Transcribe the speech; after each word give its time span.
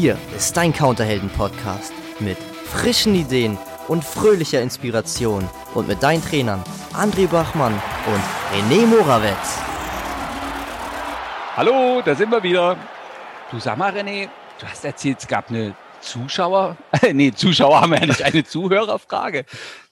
Hier 0.00 0.18
ist 0.36 0.56
dein 0.56 0.72
Counterhelden-Podcast 0.72 1.92
mit 2.18 2.36
frischen 2.36 3.14
Ideen 3.14 3.56
und 3.86 4.02
fröhlicher 4.02 4.60
Inspiration 4.60 5.48
und 5.72 5.86
mit 5.86 6.02
deinen 6.02 6.20
Trainern 6.20 6.64
André 6.92 7.28
Bachmann 7.28 7.72
und 7.72 8.20
René 8.52 8.86
Morawetz. 8.86 9.60
Hallo, 11.56 12.02
da 12.04 12.16
sind 12.16 12.32
wir 12.32 12.42
wieder. 12.42 12.76
Du 13.52 13.60
sag 13.60 13.78
mal, 13.78 13.92
René, 13.92 14.28
du 14.58 14.66
hast 14.66 14.84
erzählt, 14.84 15.18
es 15.20 15.28
gab 15.28 15.48
eine 15.48 15.76
Zuschauer, 16.00 16.76
nee, 17.12 17.30
Zuschauer 17.30 17.80
haben 17.80 17.92
wir 17.92 18.00
ja 18.00 18.06
nicht, 18.06 18.22
eine 18.22 18.42
Zuhörerfrage. 18.42 19.44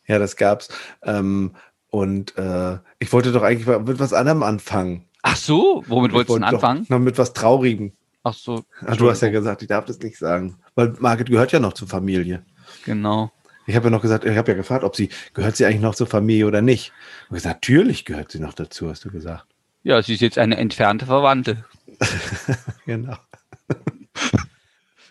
Ja, 0.09 0.19
das 0.19 0.35
gab's. 0.35 0.69
Ähm, 1.05 1.55
und 1.91 2.37
äh, 2.37 2.79
ich 2.99 3.13
wollte 3.13 3.31
doch 3.31 3.45
eigentlich 3.45 3.69
mit 3.69 4.01
was 4.01 4.13
anderem 4.13 4.43
anfangen. 4.43 5.09
Ach 5.23 5.37
so, 5.37 5.85
womit 5.87 6.13
wolltest 6.13 6.31
du 6.31 6.35
denn 6.41 6.43
anfangen? 6.43 6.87
Noch 6.89 6.99
mit 6.99 7.19
was 7.19 7.35
Traurigem. 7.35 7.93
Ach 8.25 8.35
so. 8.35 8.65
Ach, 8.87 8.97
du 8.97 9.11
hast 9.11 9.21
ja 9.23 9.31
gesagt, 9.31 9.63
ich 9.63 9.69
darf 9.69 9.85
das 9.85 9.99
nicht 9.99 10.17
sagen. 10.19 10.59
Weil 10.75 10.95
Margit 11.01 11.29
gehört 11.29 11.53
ja 11.53 11.59
noch 11.61 11.73
zur 11.73 11.89
Familie. 11.89 12.45
Genau. 12.85 13.33
Ich 13.67 13.77
habe 13.77 13.87
ja 13.87 13.91
noch 13.91 14.03
gesagt, 14.03 14.25
ich 14.25 14.37
habe 14.37 14.51
ja 14.53 14.57
gefragt, 14.57 14.85
ob 14.85 14.97
sie, 14.97 15.09
gehört 15.35 15.57
sie 15.57 15.65
eigentlich 15.67 15.81
noch 15.81 15.95
zur 15.95 16.07
Familie 16.07 16.47
oder 16.47 16.63
nicht? 16.63 16.93
Und 17.29 17.35
gesagt, 17.35 17.57
natürlich 17.57 18.05
gehört 18.05 18.31
sie 18.33 18.41
noch 18.41 18.55
dazu, 18.55 18.89
hast 18.89 19.05
du 19.05 19.11
gesagt. 19.11 19.47
Ja, 19.85 20.01
sie 20.03 20.15
ist 20.15 20.21
jetzt 20.21 20.39
eine 20.39 20.57
entfernte 20.57 21.07
Verwandte. 21.07 21.65
genau. 22.87 23.17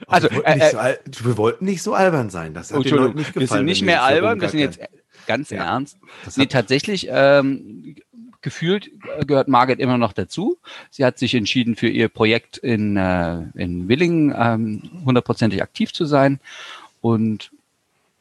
Also, 0.07 0.29
wir, 0.31 0.37
wollten 0.37 0.49
äh, 0.49 0.55
nicht 0.57 0.71
so, 0.71 0.77
al- 0.79 0.99
wir 1.23 1.37
wollten 1.37 1.65
nicht 1.65 1.84
so 1.84 1.93
albern 1.93 2.29
sein. 2.29 2.53
Das 2.53 2.73
hat 2.73 2.84
den 2.85 2.91
Leuten 2.95 3.17
nicht 3.17 3.35
wir 3.35 3.41
gefallen. 3.41 3.59
sind 3.59 3.65
nicht 3.65 3.81
mehr 3.84 3.98
wir 3.98 4.03
albern, 4.03 4.41
wir 4.41 4.49
sind 4.49 4.59
jetzt 4.59 4.77
rumgackern. 4.79 4.99
ganz 5.27 5.49
Ja. 5.51 5.63
ernst. 5.65 5.98
Nee, 6.35 6.48
tatsächlich 6.48 7.07
ähm, 7.09 7.95
gefühlt 8.41 8.87
äh, 8.87 9.00
gehört 9.25 9.47
Margit 9.47 9.79
immer 9.79 9.97
noch 9.97 10.13
dazu. 10.13 10.57
Sie 10.89 11.05
hat 11.05 11.17
sich 11.20 11.35
entschieden, 11.35 11.75
für 11.75 11.88
ihr 11.89 12.09
Projekt 12.09 12.57
in, 12.57 12.97
äh, 12.97 13.41
in 13.55 13.87
Willingen 13.87 14.34
ähm, 14.37 14.81
hundertprozentig 15.05 15.61
aktiv 15.61 15.93
zu 15.93 16.05
sein. 16.05 16.39
Und 17.01 17.51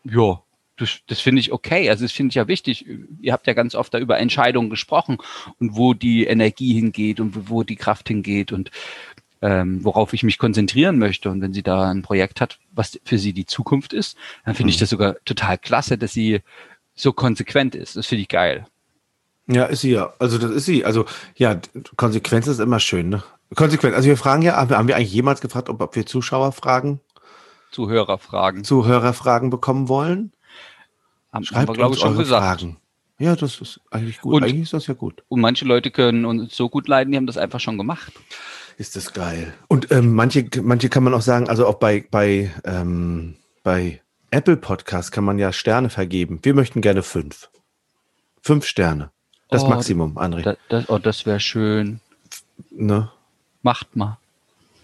ja, 0.05 0.41
das, 0.77 1.01
das 1.09 1.21
finde 1.21 1.41
ich 1.41 1.53
okay. 1.53 1.91
Also 1.91 2.05
das 2.05 2.13
finde 2.13 2.31
ich 2.31 2.37
ja 2.37 2.49
wichtig. 2.49 2.87
Ihr 3.21 3.33
habt 3.33 3.47
ja 3.47 3.53
ganz 3.53 3.75
oft 3.75 3.93
da 3.93 3.99
über 3.99 4.19
Entscheidungen 4.19 4.71
gesprochen 4.71 5.19
und 5.59 5.77
wo 5.77 5.93
die 5.95 6.25
Energie 6.25 6.73
hingeht 6.75 7.21
und 7.21 7.51
wo- 7.51 7.63
die 7.65 7.77
Kraft 7.77 8.09
hingeht 8.09 8.51
und 8.53 8.71
ähm, 9.43 9.85
worauf 9.85 10.13
ich 10.13 10.23
mich 10.23 10.39
konzentrieren 10.39 10.99
möchte. 10.99 11.31
Und 11.31 11.41
wenn 11.43 11.53
sie 11.53 11.63
da 11.63 11.91
ein 11.91 12.03
Projekt 12.03 12.41
hat, 12.41 12.59
was 12.73 12.99
für 13.05 13.19
sie 13.19 13.33
die 13.33 13.47
Zukunft 13.47 13.93
ist, 13.93 14.17
dann 14.45 14.55
finde 14.55 14.71
ich 14.71 14.77
Mhm. 14.77 14.81
das 14.81 14.91
sogar 14.91 15.17
total 15.25 15.59
klasse, 15.59 15.99
dass 15.99 16.13
sie 16.13 16.41
so 16.95 17.13
konsequent 17.13 17.75
ist. 17.75 17.97
Das 17.97 18.07
finde 18.07 18.23
ich 18.23 18.29
geil. 18.29 18.67
Ja, 19.51 19.65
ist 19.65 19.81
sie 19.81 19.93
ja. 19.93 20.13
Also 20.19 20.39
das 20.39 20.51
ist 20.51 20.65
sie. 20.65 20.85
Also 20.85 21.07
ja, 21.37 21.61
Konsequenz 21.97 22.47
ist 22.47 22.61
immer 22.61 22.81
schön, 22.81 23.09
ne? 23.09 23.23
Konsequent. 23.55 23.95
Also 23.95 24.09
wir 24.09 24.17
fragen 24.17 24.43
ja, 24.43 24.57
haben 24.57 24.71
wir, 24.71 24.79
haben 24.79 24.89
wir 24.89 24.97
eigentlich 24.97 25.13
jemals 25.13 25.41
gefragt, 25.41 25.69
ob, 25.69 25.81
ob 25.81 25.97
wir 25.97 26.07
Zuschauerfragen, 26.07 27.01
Zuhörerfragen. 27.73 28.65
Zuhörerfragen 28.65 29.51
bekommen 29.51 29.89
wollen? 29.89 30.33
Haben, 31.33 31.35
haben 31.35 31.45
Schreibt 31.45 31.69
wir, 31.69 31.75
glaube 31.75 31.95
ich, 31.95 32.01
schon 32.01 32.17
gesagt. 32.17 32.43
Fragen. 32.61 32.77
Ja, 33.19 33.37
das 33.37 33.61
ist 33.61 33.81
eigentlich 33.91 34.21
gut. 34.21 34.35
Und- 34.35 34.45
eigentlich 34.45 34.63
ist 34.63 34.73
das 34.73 34.87
ja 34.87 34.95
gut. 34.95 35.23
Und 35.29 35.41
manche 35.41 35.65
Leute 35.65 35.91
können 35.91 36.25
uns 36.25 36.57
so 36.57 36.69
gut 36.69 36.89
leiden, 36.89 37.11
die 37.11 37.17
haben 37.17 37.27
das 37.27 37.37
einfach 37.37 37.61
schon 37.61 37.77
gemacht. 37.77 38.13
Ist 38.79 38.97
das 38.97 39.13
geil. 39.13 39.53
Und 39.69 39.91
ähm, 39.93 40.15
manche, 40.15 40.49
manche 40.63 40.89
kann 40.89 41.05
man 41.05 41.13
auch 41.13 41.21
sagen, 41.21 41.49
also 41.49 41.67
auch 41.67 41.75
bei, 41.75 42.07
bei, 42.11 42.51
ähm, 42.65 43.37
bei 43.63 44.01
Apple 44.31 44.57
Podcast 44.57 45.13
kann 45.13 45.25
man 45.25 45.39
ja 45.39 45.53
Sterne 45.53 45.91
vergeben. 45.91 46.39
Wir 46.43 46.55
möchten 46.55 46.81
gerne 46.81 47.03
fünf. 47.03 47.51
Fünf 48.41 48.65
Sterne. 48.65 49.11
Das 49.51 49.65
Oh, 49.65 49.69
Maximum, 49.69 50.17
André. 50.19 50.43
Das, 50.43 50.57
das, 50.69 50.89
oh, 50.89 50.99
das 50.99 51.27
wäre 51.27 51.41
schön. 51.41 52.01
ne? 52.71 53.11
Macht 53.63 53.95
mal. 53.97 54.19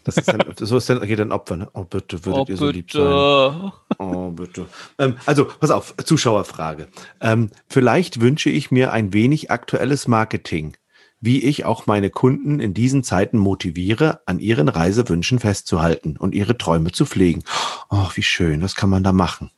Das 0.04 0.16
ist 0.18 0.28
dann, 0.28 0.40
so 0.56 0.76
ist 0.76 0.88
dann 0.88 1.00
geht 1.00 1.20
ein 1.20 1.32
Opfer, 1.32 1.56
ne? 1.56 1.68
Oh, 1.72 1.82
bitte, 1.84 2.24
würdet 2.24 2.40
Oh, 2.40 2.46
ihr 2.48 2.56
so 2.56 2.68
lieb 2.70 2.92
sein. 2.92 3.02
bitte. 3.02 3.72
Oh, 3.98 4.30
bitte. 4.30 4.66
Ähm, 4.98 5.16
also, 5.26 5.46
pass 5.46 5.70
auf, 5.70 5.94
Zuschauerfrage. 5.96 6.86
Ähm, 7.20 7.50
vielleicht 7.68 8.20
wünsche 8.20 8.50
ich 8.50 8.70
mir 8.70 8.92
ein 8.92 9.12
wenig 9.12 9.50
aktuelles 9.50 10.06
Marketing, 10.06 10.76
wie 11.20 11.42
ich 11.42 11.64
auch 11.64 11.86
meine 11.86 12.10
Kunden 12.10 12.60
in 12.60 12.72
diesen 12.72 13.02
Zeiten 13.02 13.38
motiviere, 13.38 14.20
an 14.26 14.38
ihren 14.38 14.68
Reisewünschen 14.68 15.40
festzuhalten 15.40 16.16
und 16.16 16.34
ihre 16.36 16.56
Träume 16.56 16.92
zu 16.92 17.04
pflegen. 17.04 17.42
Oh, 17.90 18.08
wie 18.14 18.22
schön, 18.22 18.60
das 18.60 18.76
kann 18.76 18.90
man 18.90 19.02
da 19.02 19.12
machen 19.12 19.50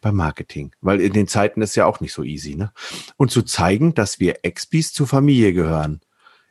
beim 0.00 0.16
Marketing, 0.16 0.74
weil 0.80 1.00
in 1.00 1.12
den 1.12 1.28
Zeiten 1.28 1.62
ist 1.62 1.76
ja 1.76 1.86
auch 1.86 2.00
nicht 2.00 2.12
so 2.12 2.22
easy, 2.22 2.54
ne? 2.54 2.72
Und 3.16 3.30
zu 3.30 3.42
zeigen, 3.42 3.94
dass 3.94 4.20
wir 4.20 4.44
Expis 4.44 4.92
zur 4.92 5.06
Familie 5.06 5.52
gehören. 5.52 6.00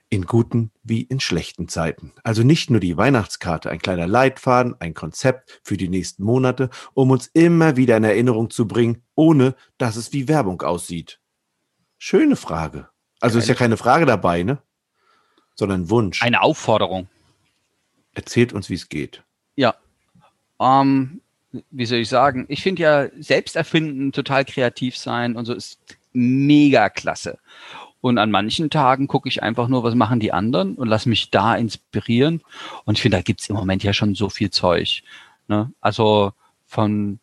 In 0.09 0.27
guten 0.27 0.71
wie 0.83 1.01
in 1.01 1.19
schlechten 1.19 1.67
Zeiten. 1.67 2.13
Also 2.23 2.43
nicht 2.43 2.69
nur 2.69 2.79
die 2.79 2.95
Weihnachtskarte, 2.95 3.71
ein 3.71 3.79
kleiner 3.79 4.05
Leitfaden, 4.05 4.75
ein 4.79 4.93
Konzept 4.93 5.59
für 5.63 5.77
die 5.77 5.89
nächsten 5.89 6.23
Monate, 6.23 6.69
um 6.93 7.09
uns 7.09 7.27
immer 7.33 7.75
wieder 7.75 7.97
in 7.97 8.03
Erinnerung 8.03 8.51
zu 8.51 8.67
bringen, 8.67 9.01
ohne 9.15 9.55
dass 9.79 9.95
es 9.95 10.13
wie 10.13 10.27
Werbung 10.27 10.61
aussieht. 10.61 11.19
Schöne 11.97 12.35
Frage. 12.35 12.87
Also 13.19 13.39
ist 13.39 13.47
ja 13.47 13.55
keine 13.55 13.77
Frage 13.77 14.05
dabei, 14.05 14.43
ne? 14.43 14.59
Sondern 15.55 15.81
ein 15.81 15.89
Wunsch. 15.89 16.21
Eine 16.21 16.41
Aufforderung. 16.41 17.09
Erzählt 18.13 18.53
uns, 18.53 18.69
wie 18.69 18.75
es 18.75 18.89
geht. 18.89 19.23
Ja. 19.55 19.75
Ähm, 20.59 21.21
wie 21.71 21.85
soll 21.85 21.99
ich 21.99 22.09
sagen? 22.09 22.45
Ich 22.49 22.61
finde 22.61 22.81
ja 22.81 23.07
selbst 23.19 23.55
erfinden, 23.55 24.11
total 24.11 24.45
kreativ 24.45 24.97
sein 24.97 25.35
und 25.35 25.45
so 25.45 25.53
ist 25.53 25.79
mega 26.13 26.89
klasse. 26.89 27.39
Und 28.01 28.19
an 28.19 28.29
manchen 28.29 28.69
Tagen 28.69 29.07
gucke 29.07 29.27
ich 29.27 29.41
einfach 29.41 29.67
nur, 29.67 29.83
was 29.83 29.95
machen 29.95 30.19
die 30.19 30.31
anderen 30.31 30.75
und 30.75 30.87
lass 30.87 31.07
mich 31.07 31.31
da 31.31 31.55
inspirieren. 31.55 32.41
Und 32.85 32.97
ich 32.97 33.01
finde, 33.01 33.17
da 33.17 33.23
gibt's 33.23 33.49
im 33.49 33.55
Moment 33.55 33.83
ja 33.83 33.93
schon 33.93 34.13
so 34.13 34.29
viel 34.29 34.51
Zeug. 34.51 35.01
Ne? 35.47 35.71
Also 35.81 36.33
von 36.67 37.19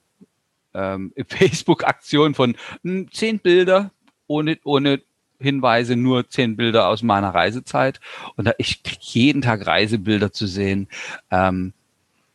ähm, 0.75 1.13
Facebook-Aktionen 1.29 2.35
von 2.35 2.57
hm, 2.83 3.09
zehn 3.13 3.39
Bilder 3.39 3.93
ohne, 4.27 4.59
ohne 4.65 5.01
Hinweise, 5.39 5.97
nur 5.97 6.29
zehn 6.29 6.57
Bilder 6.57 6.89
aus 6.89 7.03
meiner 7.03 7.35
Reisezeit. 7.35 8.01
Und 8.37 8.47
da, 8.47 8.53
ich 8.59 8.83
krieg 8.83 9.01
jeden 9.03 9.43
Tag 9.43 9.67
Reisebilder 9.67 10.33
zu 10.33 10.47
sehen. 10.47 10.89
Ähm, 11.31 11.75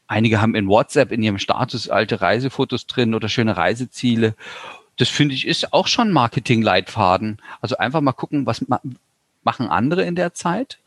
einige 0.08 0.42
haben 0.42 0.56
in 0.56 0.68
WhatsApp 0.68 1.12
in 1.12 1.22
ihrem 1.22 1.38
Status 1.38 1.90
alte 1.90 2.22
Reisefotos 2.22 2.88
drin 2.88 3.14
oder 3.14 3.30
schöne 3.30 3.58
Reiseziele. 3.58 4.36
Das 4.98 5.10
finde 5.10 5.36
ich 5.36 5.46
ist 5.46 5.74
auch 5.74 5.88
schon 5.88 6.12
Marketing-Leitfaden. 6.12 7.40
Also 7.62 7.78
einfach 7.78 8.02
mal 8.02 8.14
gucken, 8.14 8.46
was 8.46 8.68
ma 8.68 8.82
machen 9.44 9.70
andere 9.70 10.04
in 10.04 10.16
der 10.16 10.34
Zeit. 10.34 10.80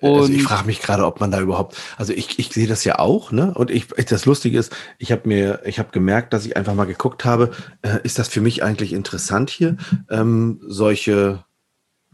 Und 0.00 0.20
also 0.20 0.32
ich 0.32 0.42
frage 0.42 0.66
mich 0.66 0.80
gerade, 0.80 1.06
ob 1.06 1.18
man 1.20 1.30
da 1.30 1.40
überhaupt, 1.40 1.76
also 1.96 2.12
ich, 2.12 2.38
ich 2.38 2.52
sehe 2.52 2.66
das 2.66 2.84
ja 2.84 2.98
auch, 2.98 3.32
ne? 3.32 3.54
Und 3.54 3.70
ich, 3.70 3.86
ich 3.96 4.04
das 4.04 4.26
Lustige 4.26 4.58
ist, 4.58 4.76
ich 4.98 5.10
habe 5.10 5.26
mir, 5.26 5.62
ich 5.64 5.78
habe 5.78 5.90
gemerkt, 5.92 6.32
dass 6.32 6.44
ich 6.46 6.56
einfach 6.56 6.74
mal 6.74 6.84
geguckt 6.84 7.24
habe, 7.24 7.52
äh, 7.82 7.98
ist 8.02 8.18
das 8.18 8.28
für 8.28 8.40
mich 8.40 8.62
eigentlich 8.62 8.92
interessant 8.92 9.50
hier? 9.50 9.76
Ähm, 10.10 10.60
solche, 10.66 11.44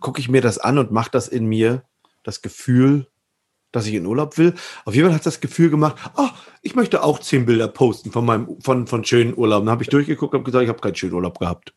gucke 0.00 0.20
ich 0.20 0.28
mir 0.28 0.40
das 0.40 0.58
an 0.58 0.78
und 0.78 0.92
macht 0.92 1.14
das 1.14 1.28
in 1.28 1.46
mir 1.46 1.82
das 2.22 2.42
Gefühl, 2.42 3.08
dass 3.72 3.86
ich 3.86 3.94
in 3.94 4.06
Urlaub 4.06 4.36
will. 4.38 4.54
Auf 4.84 4.94
jeden 4.94 5.08
Fall 5.08 5.14
hat 5.16 5.24
das 5.26 5.40
Gefühl 5.40 5.70
gemacht, 5.70 5.96
oh, 6.16 6.28
ich 6.62 6.74
möchte 6.74 7.02
auch 7.02 7.18
zehn 7.20 7.46
Bilder 7.46 7.68
posten 7.68 8.10
von 8.12 8.24
meinem, 8.26 8.60
von, 8.60 8.86
von 8.86 9.04
schönen 9.04 9.36
Urlauben. 9.36 9.66
Dann 9.66 9.72
habe 9.72 9.82
ich 9.82 9.88
durchgeguckt 9.88 10.34
und 10.34 10.44
gesagt, 10.44 10.62
ich 10.64 10.68
habe 10.68 10.80
keinen 10.80 10.96
schönen 10.96 11.14
Urlaub 11.14 11.38
gehabt. 11.38 11.72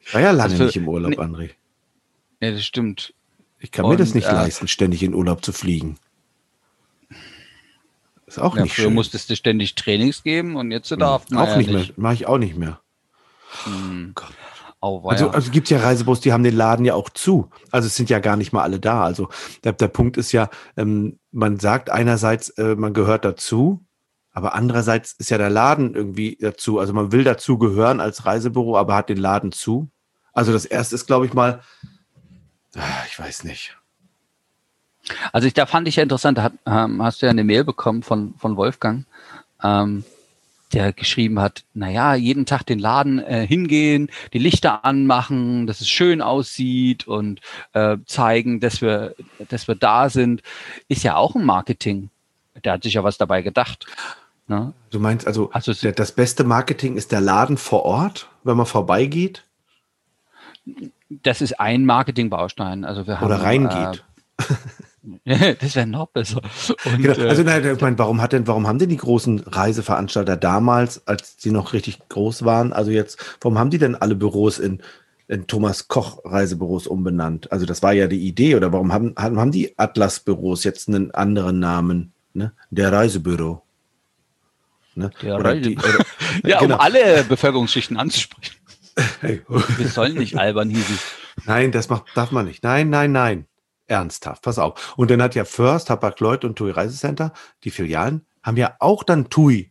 ich 0.00 0.14
war 0.14 0.20
ja 0.20 0.30
lange 0.32 0.52
Also, 0.52 0.64
nicht 0.64 0.76
im 0.76 0.88
Urlaub, 0.88 1.10
nee. 1.12 1.18
André. 1.18 1.50
ja, 2.40 2.50
das 2.50 2.64
stimmt. 2.64 3.14
Ich 3.60 3.70
kann 3.70 3.88
mir 3.88 3.96
das 3.96 4.08
Und, 4.08 4.16
nicht 4.16 4.26
äh, 4.28 4.32
leisten, 4.32 4.66
ständig 4.66 5.02
in 5.04 5.14
Urlaub 5.14 5.44
zu 5.44 5.52
fliegen. 5.52 5.96
Ist 8.26 8.38
auch 8.40 8.56
Ja, 8.56 8.62
nicht 8.62 8.74
früher 8.74 8.86
schön. 8.86 8.94
musstest 8.94 9.30
du 9.30 9.36
ständig 9.36 9.74
Trainings 9.74 10.22
geben 10.22 10.56
und 10.56 10.72
jetzt 10.72 10.90
darf 10.90 11.28
man 11.30 11.44
auch 11.44 11.48
ja 11.48 11.56
nicht 11.58 11.70
mehr. 11.70 11.84
Mache 11.96 12.14
ich 12.14 12.26
auch 12.26 12.38
nicht 12.38 12.56
mehr. 12.56 12.80
Hm. 13.64 14.12
Gott. 14.14 14.32
Oh, 14.84 15.00
Also, 15.08 15.30
also 15.30 15.52
gibt 15.52 15.70
ja 15.70 15.78
Reisebus, 15.78 16.20
die 16.20 16.32
haben 16.32 16.42
den 16.42 16.56
Laden 16.56 16.84
ja 16.84 16.94
auch 16.94 17.08
zu. 17.08 17.48
Also 17.70 17.86
es 17.86 17.94
sind 17.94 18.10
ja 18.10 18.18
gar 18.18 18.36
nicht 18.36 18.52
mal 18.52 18.64
alle 18.64 18.80
da. 18.80 19.04
Also 19.04 19.28
der, 19.62 19.74
der 19.74 19.86
Punkt 19.86 20.16
ist 20.16 20.32
ja, 20.32 20.50
ähm, 20.76 21.20
man 21.30 21.60
sagt 21.60 21.88
einerseits, 21.88 22.48
äh, 22.50 22.74
man 22.74 22.92
gehört 22.92 23.24
dazu, 23.24 23.84
aber 24.32 24.56
andererseits 24.56 25.12
ist 25.12 25.30
ja 25.30 25.38
der 25.38 25.50
Laden 25.50 25.94
irgendwie 25.94 26.36
dazu. 26.40 26.80
Also 26.80 26.92
man 26.94 27.12
will 27.12 27.22
dazu 27.22 27.58
gehören 27.58 28.00
als 28.00 28.26
Reisebüro, 28.26 28.76
aber 28.76 28.96
hat 28.96 29.08
den 29.08 29.18
Laden 29.18 29.52
zu. 29.52 29.88
Also 30.32 30.52
das 30.52 30.64
erste 30.64 30.96
ist, 30.96 31.06
glaube 31.06 31.26
ich 31.26 31.32
mal, 31.32 31.60
ah, 32.74 33.04
ich 33.06 33.16
weiß 33.16 33.44
nicht. 33.44 33.76
Also 35.32 35.46
ich, 35.46 35.54
da 35.54 35.66
fand 35.66 35.86
ich 35.86 35.94
ja 35.94 36.02
interessant, 36.02 36.38
da 36.38 36.42
hat, 36.42 36.54
ähm, 36.66 37.00
hast 37.00 37.22
du 37.22 37.26
ja 37.26 37.30
eine 37.30 37.44
Mail 37.44 37.62
bekommen 37.62 38.02
von, 38.02 38.34
von 38.36 38.56
Wolfgang, 38.56 39.06
ähm, 39.62 40.04
der 40.72 40.92
geschrieben 40.92 41.40
hat, 41.40 41.64
naja, 41.74 42.14
jeden 42.14 42.46
Tag 42.46 42.64
den 42.64 42.78
Laden 42.78 43.18
äh, 43.18 43.46
hingehen, 43.46 44.10
die 44.32 44.38
Lichter 44.38 44.84
anmachen, 44.84 45.66
dass 45.66 45.80
es 45.80 45.88
schön 45.88 46.22
aussieht 46.22 47.06
und 47.06 47.40
äh, 47.72 47.98
zeigen, 48.06 48.60
dass 48.60 48.80
wir, 48.80 49.14
dass 49.48 49.68
wir 49.68 49.74
da 49.74 50.08
sind, 50.08 50.42
ist 50.88 51.02
ja 51.02 51.16
auch 51.16 51.34
ein 51.34 51.44
Marketing. 51.44 52.10
Der 52.64 52.74
hat 52.74 52.82
sich 52.82 52.94
ja 52.94 53.04
was 53.04 53.18
dabei 53.18 53.42
gedacht. 53.42 53.86
Ne? 54.48 54.72
Du 54.90 54.98
meinst 54.98 55.26
also, 55.26 55.50
Also 55.52 55.72
der, 55.72 55.92
das 55.92 56.12
beste 56.12 56.44
Marketing 56.44 56.96
ist 56.96 57.12
der 57.12 57.20
Laden 57.20 57.56
vor 57.56 57.84
Ort, 57.84 58.28
wenn 58.44 58.56
man 58.56 58.66
vorbeigeht 58.66 59.44
Das 61.08 61.40
ist 61.40 61.60
ein 61.60 61.86
Marketingbaustein. 61.86 62.84
Also 62.84 63.06
wir 63.06 63.20
haben 63.20 63.26
oder 63.26 63.42
reingeht. 63.42 64.04
Äh, 64.38 64.44
das 65.24 65.74
wäre 65.74 65.86
noch 65.86 66.08
besser. 66.08 66.40
Und, 66.84 67.02
genau. 67.02 67.28
Also 67.28 67.42
nein, 67.42 67.64
ich 67.74 67.80
meine, 67.80 67.98
warum 67.98 68.20
hat 68.20 68.32
denn, 68.32 68.46
warum 68.46 68.66
haben 68.66 68.78
denn 68.78 68.88
die 68.88 68.96
großen 68.96 69.40
Reiseveranstalter 69.40 70.36
damals, 70.36 71.06
als 71.06 71.36
sie 71.38 71.50
noch 71.50 71.72
richtig 71.72 72.08
groß 72.08 72.44
waren, 72.44 72.72
also 72.72 72.90
jetzt, 72.90 73.36
warum 73.40 73.58
haben 73.58 73.70
die 73.70 73.78
denn 73.78 73.96
alle 73.96 74.14
Büros 74.14 74.58
in, 74.58 74.80
in 75.26 75.46
Thomas 75.46 75.88
Koch 75.88 76.20
Reisebüros 76.24 76.86
umbenannt? 76.86 77.50
Also 77.50 77.66
das 77.66 77.82
war 77.82 77.92
ja 77.92 78.06
die 78.06 78.26
Idee, 78.26 78.54
oder 78.54 78.72
warum 78.72 78.92
haben, 78.92 79.14
haben 79.16 79.52
die 79.52 79.76
Atlas-Büros 79.76 80.62
jetzt 80.64 80.88
einen 80.88 81.10
anderen 81.10 81.58
Namen? 81.58 82.12
Ne? 82.34 82.52
Der 82.70 82.92
Reisebüro. 82.92 83.62
Ne? 84.94 85.10
Der 85.22 85.36
oder 85.36 85.50
Reise 85.50 85.60
die, 85.62 85.78
oder, 85.78 86.04
ja, 86.44 86.60
genau. 86.60 86.76
um 86.76 86.80
alle 86.80 87.24
Bevölkerungsschichten 87.24 87.96
anzusprechen. 87.96 88.56
Hey. 89.20 89.42
Wir 89.48 89.88
sollen 89.88 90.14
nicht 90.14 90.38
albern 90.38 90.70
hieß 90.70 90.90
es. 90.90 91.46
Nein, 91.46 91.72
das 91.72 91.88
macht, 91.88 92.04
darf 92.14 92.30
man 92.30 92.46
nicht. 92.46 92.62
Nein, 92.62 92.90
nein, 92.90 93.10
nein. 93.10 93.46
Ernsthaft, 93.92 94.42
pass 94.42 94.58
auf. 94.58 94.94
Und 94.96 95.10
dann 95.10 95.22
hat 95.22 95.34
ja 95.34 95.44
First, 95.44 95.90
Hapag-Lloyd 95.90 96.44
und 96.44 96.56
TUI 96.56 96.70
Reisecenter, 96.70 97.32
die 97.62 97.70
Filialen, 97.70 98.26
haben 98.42 98.56
ja 98.56 98.74
auch 98.80 99.04
dann 99.04 99.28
TUI, 99.28 99.70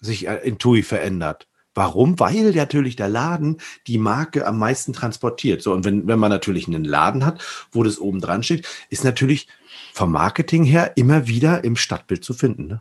sich 0.00 0.26
äh, 0.26 0.36
in 0.42 0.58
TUI 0.58 0.82
verändert. 0.82 1.48
Warum? 1.72 2.18
Weil 2.18 2.52
natürlich 2.52 2.96
der 2.96 3.08
Laden 3.08 3.58
die 3.86 3.98
Marke 3.98 4.46
am 4.46 4.58
meisten 4.58 4.92
transportiert. 4.92 5.62
So, 5.62 5.72
und 5.72 5.84
wenn, 5.84 6.06
wenn 6.08 6.18
man 6.18 6.30
natürlich 6.30 6.66
einen 6.66 6.84
Laden 6.84 7.24
hat, 7.24 7.44
wo 7.70 7.82
das 7.82 7.98
oben 7.98 8.20
dran 8.20 8.42
steht, 8.42 8.66
ist 8.88 9.04
natürlich 9.04 9.46
vom 9.92 10.10
Marketing 10.10 10.64
her 10.64 10.96
immer 10.96 11.28
wieder 11.28 11.64
im 11.64 11.76
Stadtbild 11.76 12.24
zu 12.24 12.34
finden. 12.34 12.66
Ne? 12.66 12.80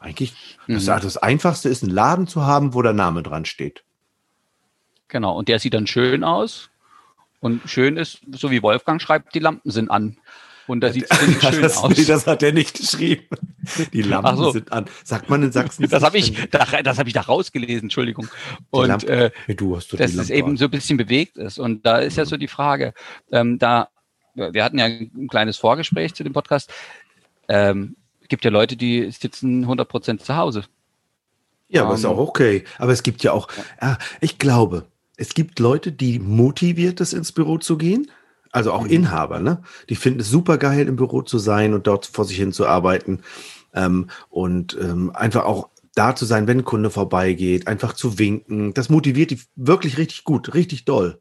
Eigentlich, 0.00 0.34
mhm. 0.66 0.74
das, 0.74 0.84
das 0.86 1.16
Einfachste 1.16 1.68
ist, 1.68 1.82
einen 1.82 1.92
Laden 1.92 2.26
zu 2.26 2.42
haben, 2.42 2.74
wo 2.74 2.82
der 2.82 2.92
Name 2.92 3.22
dran 3.22 3.44
steht. 3.44 3.84
Genau, 5.08 5.38
und 5.38 5.48
der 5.48 5.60
sieht 5.60 5.74
dann 5.74 5.86
schön 5.86 6.24
aus. 6.24 6.70
Und 7.44 7.60
schön 7.66 7.98
ist, 7.98 8.20
so 8.32 8.50
wie 8.50 8.62
Wolfgang 8.62 9.02
schreibt, 9.02 9.34
die 9.34 9.38
Lampen 9.38 9.70
sind 9.70 9.90
an. 9.90 10.16
Und 10.66 10.80
da 10.80 10.90
sieht 10.90 11.04
es 11.10 11.18
schön 11.50 11.60
das, 11.60 11.76
aus. 11.76 11.94
Nee, 11.94 12.06
das 12.06 12.26
hat 12.26 12.42
er 12.42 12.52
nicht 12.52 12.74
geschrieben. 12.74 13.26
Die 13.92 14.00
Lampen 14.00 14.38
so. 14.38 14.50
sind 14.50 14.72
an. 14.72 14.86
Sagt 15.04 15.28
man 15.28 15.42
in 15.42 15.52
Sachsen. 15.52 15.86
Das 15.90 16.02
habe 16.02 16.16
ich, 16.16 16.48
da, 16.48 16.64
das 16.82 16.98
habe 16.98 17.06
ich 17.10 17.12
da 17.12 17.20
rausgelesen, 17.20 17.82
Entschuldigung. 17.82 18.28
Und 18.70 19.04
äh, 19.04 19.30
du 19.54 19.76
hast 19.76 19.92
dass 19.92 20.14
es 20.14 20.30
eben 20.30 20.56
so 20.56 20.64
ein 20.64 20.70
bisschen 20.70 20.96
bewegt 20.96 21.36
ist. 21.36 21.58
Und 21.58 21.84
da 21.84 21.98
ist 21.98 22.16
ja 22.16 22.24
so 22.24 22.38
die 22.38 22.48
Frage, 22.48 22.94
ähm, 23.30 23.58
da, 23.58 23.90
wir 24.34 24.64
hatten 24.64 24.78
ja 24.78 24.86
ein 24.86 25.28
kleines 25.28 25.58
Vorgespräch 25.58 26.14
zu 26.14 26.24
dem 26.24 26.32
Podcast. 26.32 26.72
Ähm, 27.50 27.94
gibt 28.28 28.46
ja 28.46 28.50
Leute, 28.50 28.78
die 28.78 29.10
sitzen 29.10 29.64
100 29.64 29.86
Prozent 29.86 30.22
zu 30.22 30.34
Hause. 30.34 30.64
Ja, 31.68 31.82
aber 31.82 31.90
um, 31.90 31.96
ist 31.96 32.04
ähm, 32.04 32.10
auch 32.10 32.18
okay. 32.18 32.64
Aber 32.78 32.92
es 32.92 33.02
gibt 33.02 33.22
ja 33.22 33.32
auch, 33.32 33.48
ja, 33.82 33.98
ich 34.22 34.38
glaube, 34.38 34.86
es 35.16 35.34
gibt 35.34 35.58
Leute, 35.58 35.92
die 35.92 36.18
motiviert 36.18 37.00
ist, 37.00 37.12
ins 37.12 37.32
Büro 37.32 37.58
zu 37.58 37.76
gehen. 37.78 38.10
Also 38.50 38.72
auch 38.72 38.84
mhm. 38.84 38.90
Inhaber, 38.90 39.40
ne? 39.40 39.62
Die 39.88 39.96
finden 39.96 40.20
es 40.20 40.30
super 40.30 40.58
geil, 40.58 40.86
im 40.86 40.96
Büro 40.96 41.22
zu 41.22 41.38
sein 41.38 41.74
und 41.74 41.86
dort 41.86 42.06
vor 42.06 42.24
sich 42.24 42.36
hin 42.36 42.52
zu 42.52 42.66
arbeiten. 42.66 43.20
Ähm, 43.74 44.08
und 44.30 44.78
ähm, 44.80 45.10
einfach 45.14 45.44
auch 45.44 45.70
da 45.94 46.14
zu 46.14 46.24
sein, 46.24 46.46
wenn 46.46 46.58
ein 46.58 46.64
Kunde 46.64 46.90
vorbeigeht, 46.90 47.66
einfach 47.66 47.92
zu 47.92 48.18
winken. 48.18 48.74
Das 48.74 48.88
motiviert 48.88 49.30
die 49.30 49.40
wirklich 49.56 49.98
richtig 49.98 50.24
gut, 50.24 50.54
richtig 50.54 50.84
doll. 50.84 51.20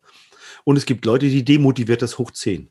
Und 0.64 0.78
es 0.78 0.86
gibt 0.86 1.06
Leute, 1.06 1.28
die 1.28 1.44
demotiviert 1.44 2.02
das 2.02 2.18
hoch 2.18 2.32
10. 2.32 2.70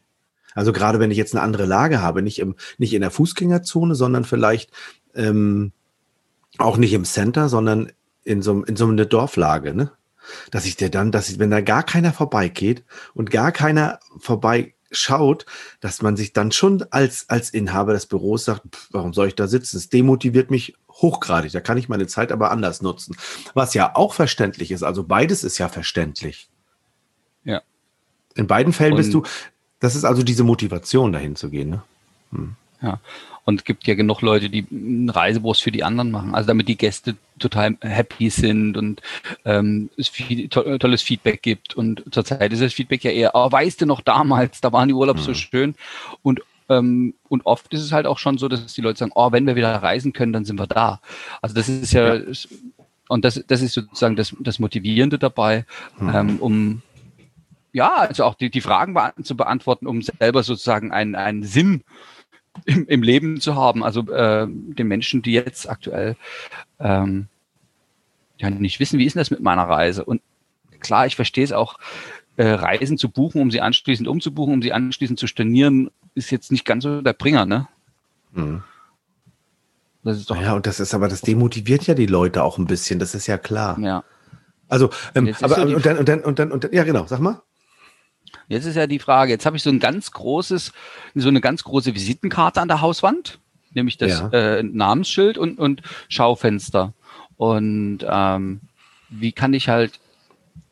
Also 0.54 0.72
gerade 0.72 1.00
wenn 1.00 1.10
ich 1.10 1.18
jetzt 1.18 1.34
eine 1.34 1.42
andere 1.42 1.66
Lage 1.66 2.02
habe, 2.02 2.22
nicht, 2.22 2.38
im, 2.38 2.56
nicht 2.78 2.94
in 2.94 3.00
der 3.00 3.10
Fußgängerzone, 3.10 3.94
sondern 3.94 4.24
vielleicht 4.24 4.70
ähm, 5.14 5.72
auch 6.58 6.76
nicht 6.76 6.92
im 6.92 7.04
Center, 7.04 7.48
sondern 7.48 7.90
in 8.24 8.42
so, 8.42 8.62
in 8.62 8.76
so 8.76 8.86
einer 8.86 9.06
Dorflage, 9.06 9.74
ne? 9.74 9.92
Dass 10.50 10.66
ich 10.66 10.76
dir 10.76 10.90
dann, 10.90 11.12
dass 11.12 11.28
ich, 11.28 11.38
wenn 11.38 11.50
da 11.50 11.60
gar 11.60 11.82
keiner 11.82 12.12
vorbeigeht 12.12 12.84
und 13.14 13.30
gar 13.30 13.52
keiner 13.52 14.00
vorbeischaut, 14.18 15.46
dass 15.80 16.02
man 16.02 16.16
sich 16.16 16.32
dann 16.32 16.52
schon 16.52 16.84
als, 16.90 17.28
als 17.28 17.50
Inhaber 17.50 17.92
des 17.92 18.06
Büros 18.06 18.44
sagt, 18.44 18.62
pff, 18.74 18.88
warum 18.92 19.12
soll 19.12 19.28
ich 19.28 19.34
da 19.34 19.46
sitzen? 19.46 19.76
Es 19.76 19.88
demotiviert 19.88 20.50
mich 20.50 20.74
hochgradig. 20.88 21.52
Da 21.52 21.60
kann 21.60 21.78
ich 21.78 21.88
meine 21.88 22.06
Zeit 22.06 22.32
aber 22.32 22.50
anders 22.50 22.82
nutzen. 22.82 23.16
Was 23.54 23.74
ja 23.74 23.96
auch 23.96 24.14
verständlich 24.14 24.70
ist. 24.70 24.82
Also 24.82 25.04
beides 25.04 25.44
ist 25.44 25.58
ja 25.58 25.68
verständlich. 25.68 26.48
Ja. 27.44 27.62
In 28.34 28.46
beiden 28.46 28.72
Fällen 28.72 28.92
und 28.92 28.98
bist 28.98 29.14
du, 29.14 29.22
das 29.80 29.94
ist 29.96 30.04
also 30.04 30.22
diese 30.22 30.44
Motivation, 30.44 31.12
dahin 31.12 31.36
zu 31.36 31.50
gehen. 31.50 31.70
Ne? 31.70 31.82
Hm. 32.30 32.56
Ja. 32.82 33.00
Und 33.44 33.60
es 33.60 33.64
gibt 33.64 33.86
ja 33.88 33.94
genug 33.94 34.22
Leute, 34.22 34.48
die 34.48 34.64
einen 34.70 35.10
Reisebus 35.10 35.60
für 35.60 35.72
die 35.72 35.82
anderen 35.82 36.10
machen. 36.12 36.34
Also 36.34 36.46
damit 36.46 36.68
die 36.68 36.76
Gäste 36.76 37.16
total 37.40 37.76
happy 37.80 38.30
sind 38.30 38.76
und 38.76 39.02
ähm, 39.44 39.90
es 39.96 40.08
viel, 40.08 40.48
to 40.48 40.78
tolles 40.78 41.02
Feedback 41.02 41.42
gibt. 41.42 41.74
Und 41.74 42.04
zurzeit 42.12 42.52
ist 42.52 42.62
das 42.62 42.72
Feedback 42.72 43.02
ja 43.02 43.10
eher, 43.10 43.32
oh, 43.34 43.50
weißt 43.50 43.80
du 43.80 43.86
noch 43.86 44.00
damals, 44.00 44.60
da 44.60 44.72
waren 44.72 44.88
die 44.88 44.94
Urlaubs 44.94 45.22
mhm. 45.22 45.26
so 45.26 45.34
schön. 45.34 45.74
Und 46.22 46.40
ähm, 46.68 47.14
und 47.28 47.44
oft 47.44 47.72
ist 47.74 47.82
es 47.82 47.90
halt 47.90 48.06
auch 48.06 48.18
schon 48.18 48.38
so, 48.38 48.48
dass 48.48 48.72
die 48.74 48.80
Leute 48.80 49.00
sagen, 49.00 49.12
oh, 49.14 49.32
wenn 49.32 49.46
wir 49.46 49.56
wieder 49.56 49.74
reisen 49.74 50.12
können, 50.12 50.32
dann 50.32 50.44
sind 50.44 50.60
wir 50.60 50.68
da. 50.68 51.00
Also 51.40 51.54
das 51.54 51.68
ist 51.68 51.92
ja, 51.92 52.14
ja. 52.14 52.22
und 53.08 53.24
das, 53.24 53.42
das 53.46 53.60
ist 53.60 53.74
sozusagen 53.74 54.14
das, 54.14 54.34
das 54.38 54.60
Motivierende 54.60 55.18
dabei, 55.18 55.66
mhm. 55.98 56.14
ähm, 56.14 56.36
um 56.38 56.82
ja, 57.72 57.94
also 57.94 58.24
auch 58.24 58.34
die, 58.34 58.50
die 58.50 58.60
Fragen 58.60 58.94
zu 59.22 59.36
beantworten, 59.36 59.86
um 59.86 60.02
selber 60.02 60.42
sozusagen 60.42 60.92
einen, 60.92 61.14
einen 61.14 61.42
Sinn 61.42 61.82
im, 62.64 62.86
im 62.86 63.02
Leben 63.02 63.40
zu 63.40 63.54
haben. 63.54 63.82
Also 63.82 64.00
äh, 64.10 64.46
den 64.48 64.86
Menschen, 64.86 65.22
die 65.22 65.32
jetzt 65.32 65.68
aktuell 65.68 66.16
ähm, 66.78 67.28
ja 68.38 68.50
nicht 68.50 68.80
wissen, 68.80 68.98
wie 68.98 69.06
ist 69.06 69.14
denn 69.14 69.20
das 69.20 69.30
mit 69.30 69.42
meiner 69.42 69.64
Reise? 69.64 70.04
Und 70.04 70.22
klar, 70.80 71.06
ich 71.06 71.16
verstehe 71.16 71.44
es 71.44 71.52
auch, 71.52 71.78
äh, 72.36 72.48
Reisen 72.48 72.98
zu 72.98 73.08
buchen, 73.08 73.40
um 73.40 73.50
sie 73.50 73.60
anschließend 73.60 74.08
umzubuchen, 74.08 74.54
um 74.54 74.62
sie 74.62 74.72
anschließend 74.72 75.18
zu 75.18 75.26
stornieren, 75.26 75.90
ist 76.14 76.30
jetzt 76.30 76.50
nicht 76.50 76.64
ganz 76.64 76.84
so 76.84 77.02
der 77.02 77.12
Bringer, 77.12 77.46
ne? 77.46 77.68
Mhm. 78.32 78.62
Das 80.04 80.16
ist 80.16 80.30
doch 80.30 80.40
ja, 80.40 80.54
und 80.54 80.66
das 80.66 80.80
ist 80.80 80.94
aber, 80.94 81.08
das 81.08 81.20
demotiviert 81.20 81.86
ja 81.86 81.94
die 81.94 82.06
Leute 82.06 82.42
auch 82.42 82.58
ein 82.58 82.66
bisschen, 82.66 82.98
das 82.98 83.14
ist 83.14 83.28
ja 83.28 83.38
klar. 83.38 83.78
Ja. 83.78 84.02
Also, 84.68 84.90
ähm, 85.14 85.34
aber 85.40 85.54
so 85.54 85.62
und, 85.62 85.86
dann, 85.86 85.98
und 85.98 86.08
dann, 86.08 86.20
und 86.20 86.38
dann, 86.38 86.50
und 86.50 86.64
dann, 86.64 86.72
ja, 86.72 86.82
genau, 86.82 87.06
sag 87.06 87.20
mal. 87.20 87.42
Jetzt 88.48 88.66
ist 88.66 88.76
ja 88.76 88.86
die 88.86 88.98
Frage, 88.98 89.32
jetzt 89.32 89.46
habe 89.46 89.56
ich 89.56 89.62
so 89.62 89.70
ein 89.70 89.78
ganz 89.78 90.10
großes, 90.10 90.72
so 91.14 91.28
eine 91.28 91.40
ganz 91.40 91.64
große 91.64 91.94
Visitenkarte 91.94 92.60
an 92.60 92.68
der 92.68 92.80
Hauswand, 92.80 93.38
nämlich 93.72 93.96
das 93.96 94.20
ja. 94.20 94.28
äh, 94.28 94.62
Namensschild 94.62 95.38
und, 95.38 95.58
und 95.58 95.82
Schaufenster. 96.08 96.92
Und 97.36 98.00
ähm, 98.08 98.60
wie 99.08 99.32
kann 99.32 99.54
ich 99.54 99.68
halt 99.68 100.00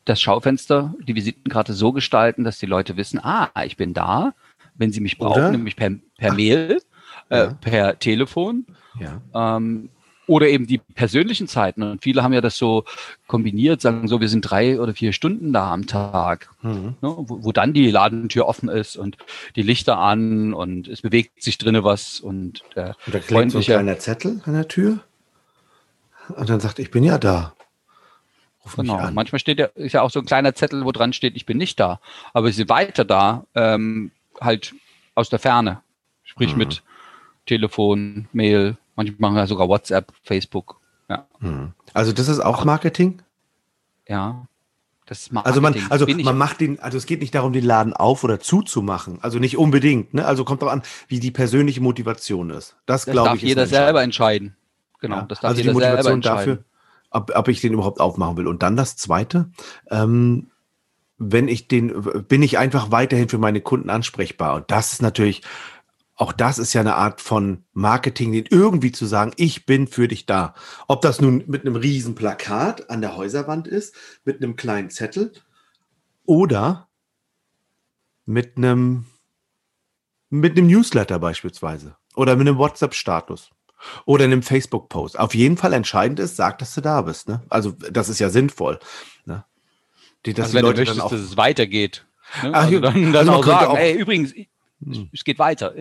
das 0.05 0.21
Schaufenster, 0.21 0.93
die 1.07 1.15
Visitenkarte 1.15 1.73
so 1.73 1.91
gestalten, 1.91 2.43
dass 2.43 2.59
die 2.59 2.65
Leute 2.65 2.97
wissen, 2.97 3.19
ah, 3.23 3.49
ich 3.65 3.77
bin 3.77 3.93
da, 3.93 4.33
wenn 4.75 4.91
sie 4.91 5.01
mich 5.01 5.17
brauchen, 5.17 5.43
Oder? 5.43 5.51
nämlich 5.51 5.75
per, 5.75 5.91
per 6.17 6.33
Mail, 6.33 6.81
äh, 7.29 7.37
ja. 7.37 7.53
per 7.53 7.99
Telefon. 7.99 8.65
Ja. 8.99 9.21
Ähm, 9.57 9.89
oder 10.27 10.47
eben 10.47 10.67
die 10.67 10.77
persönlichen 10.77 11.47
Zeiten. 11.47 11.83
Und 11.83 12.03
viele 12.03 12.23
haben 12.23 12.33
ja 12.33 12.41
das 12.41 12.57
so 12.57 12.85
kombiniert, 13.27 13.81
sagen 13.81 14.07
so, 14.07 14.21
wir 14.21 14.29
sind 14.29 14.41
drei 14.41 14.79
oder 14.79 14.93
vier 14.93 15.13
Stunden 15.13 15.51
da 15.51 15.71
am 15.71 15.87
Tag, 15.87 16.49
mhm. 16.61 16.95
ne, 17.01 17.15
wo, 17.17 17.43
wo, 17.43 17.51
dann 17.51 17.73
die 17.73 17.89
Ladentür 17.89 18.47
offen 18.47 18.69
ist 18.69 18.95
und 18.97 19.17
die 19.55 19.63
Lichter 19.63 19.97
an 19.97 20.53
und 20.53 20.87
es 20.87 21.01
bewegt 21.01 21.41
sich 21.41 21.57
drinnen 21.57 21.83
was 21.83 22.19
und 22.19 22.63
der 22.75 22.95
Oder 23.07 23.19
klebt 23.19 23.51
so 23.51 23.57
ein 23.57 23.63
kleiner 23.63 23.99
Zettel 23.99 24.41
an 24.45 24.53
der 24.53 24.67
Tür 24.67 24.99
und 26.29 26.49
dann 26.49 26.59
sagt, 26.59 26.79
ich 26.79 26.91
bin 26.91 27.03
ja 27.03 27.17
da. 27.17 27.53
Ruf 28.63 28.75
genau. 28.75 29.11
Manchmal 29.11 29.39
steht 29.39 29.59
ja, 29.59 29.65
ist 29.75 29.93
ja 29.93 30.01
auch 30.01 30.11
so 30.11 30.19
ein 30.19 30.25
kleiner 30.25 30.53
Zettel, 30.53 30.85
wo 30.85 30.91
dran 30.91 31.13
steht, 31.13 31.35
ich 31.35 31.45
bin 31.45 31.57
nicht 31.57 31.79
da. 31.79 31.99
Aber 32.33 32.51
sie 32.51 32.69
weiter 32.69 33.05
da, 33.05 33.45
ähm, 33.55 34.11
halt 34.39 34.73
aus 35.15 35.29
der 35.29 35.39
Ferne. 35.39 35.81
Sprich 36.23 36.53
mhm. 36.53 36.59
mit 36.59 36.83
Telefon, 37.45 38.27
Mail, 38.33 38.77
Manche 38.95 39.13
machen 39.17 39.35
ja 39.35 39.47
sogar 39.47 39.67
WhatsApp, 39.67 40.11
Facebook. 40.23 40.79
Ja. 41.09 41.27
Hm. 41.39 41.73
Also 41.93 42.13
das 42.13 42.27
ist 42.27 42.39
auch 42.39 42.63
Marketing? 42.65 43.21
Ja. 44.07 44.47
Das 45.05 45.23
ist 45.23 45.33
Marketing. 45.33 45.49
Also 45.49 45.61
man, 45.61 45.89
also 45.89 46.07
man 46.23 46.37
macht 46.37 46.61
den, 46.61 46.79
also 46.79 46.97
es 46.97 47.05
geht 47.05 47.19
nicht 47.19 47.35
darum, 47.35 47.51
den 47.51 47.65
Laden 47.65 47.93
auf 47.93 48.23
oder 48.23 48.39
zuzumachen. 48.39 49.19
Also 49.21 49.39
nicht 49.39 49.57
unbedingt. 49.57 50.13
Ne? 50.13 50.25
Also 50.25 50.45
kommt 50.45 50.61
doch 50.61 50.71
an, 50.71 50.83
wie 51.07 51.19
die 51.19 51.31
persönliche 51.31 51.81
Motivation 51.81 52.49
ist. 52.49 52.77
Das, 52.85 53.05
das 53.05 53.11
glaube 53.11 53.35
ich. 53.35 53.41
darf 53.41 53.47
jeder 53.47 53.67
selber 53.67 54.03
entscheiden. 54.03 54.55
Genau. 55.01 55.17
Ja. 55.17 55.21
Das 55.23 55.41
darf 55.41 55.51
also 55.51 55.63
die 55.63 55.69
Motivation 55.69 56.21
dafür, 56.21 56.63
ob, 57.09 57.35
ob, 57.35 57.47
ich 57.49 57.59
den 57.59 57.73
überhaupt 57.73 57.99
aufmachen 57.99 58.37
will. 58.37 58.47
Und 58.47 58.63
dann 58.63 58.77
das 58.77 58.95
Zweite. 58.95 59.49
Ähm, 59.89 60.51
wenn 61.17 61.47
ich 61.47 61.67
den, 61.67 62.25
bin 62.27 62.41
ich 62.41 62.57
einfach 62.57 62.91
weiterhin 62.91 63.29
für 63.29 63.37
meine 63.37 63.61
Kunden 63.61 63.89
ansprechbar. 63.89 64.55
Und 64.55 64.71
das 64.71 64.93
ist 64.93 65.01
natürlich 65.01 65.43
auch 66.21 66.33
das 66.33 66.59
ist 66.59 66.73
ja 66.73 66.81
eine 66.81 66.93
Art 66.97 67.19
von 67.19 67.63
Marketing, 67.73 68.31
den 68.31 68.45
irgendwie 68.47 68.91
zu 68.91 69.07
sagen, 69.07 69.31
ich 69.37 69.65
bin 69.65 69.87
für 69.87 70.07
dich 70.07 70.27
da. 70.27 70.53
Ob 70.87 71.01
das 71.01 71.19
nun 71.19 71.43
mit 71.47 71.65
einem 71.65 71.75
riesen 71.75 72.13
Plakat 72.13 72.91
an 72.91 73.01
der 73.01 73.17
Häuserwand 73.17 73.67
ist, 73.67 73.95
mit 74.23 74.37
einem 74.37 74.55
kleinen 74.55 74.91
Zettel 74.91 75.31
oder 76.23 76.89
mit 78.25 78.55
einem, 78.55 79.07
mit 80.29 80.55
einem 80.55 80.67
Newsletter 80.67 81.17
beispielsweise 81.17 81.95
oder 82.15 82.35
mit 82.35 82.47
einem 82.47 82.59
WhatsApp-Status 82.59 83.49
oder 84.05 84.25
einem 84.25 84.43
Facebook-Post. 84.43 85.17
Auf 85.17 85.33
jeden 85.33 85.57
Fall 85.57 85.73
entscheidend 85.73 86.19
ist, 86.19 86.35
sag, 86.35 86.59
dass 86.59 86.75
du 86.75 86.81
da 86.81 87.01
bist. 87.01 87.29
Ne? 87.29 87.41
Also 87.49 87.71
das 87.71 88.09
ist 88.09 88.19
ja 88.19 88.29
sinnvoll. 88.29 88.77
Ne? 89.25 89.43
Die, 90.27 90.35
dass 90.35 90.49
also 90.49 90.57
wenn 90.57 90.65
Leute 90.65 90.83
du 90.83 90.91
möchtest, 90.91 91.11
dass 91.13 91.19
es 91.19 91.35
weitergeht. 91.35 92.05
Ne? 92.43 92.51
Ach, 92.53 92.65
also 92.65 92.79
dann, 92.79 93.11
dann 93.11 93.27
also 93.27 93.31
auch 93.31 93.43
sagen, 93.43 93.71
auch, 93.71 93.77
ey, 93.79 93.97
übrigens, 93.97 94.35
hm. 94.83 95.09
es 95.11 95.23
geht 95.23 95.39
weiter. 95.39 95.73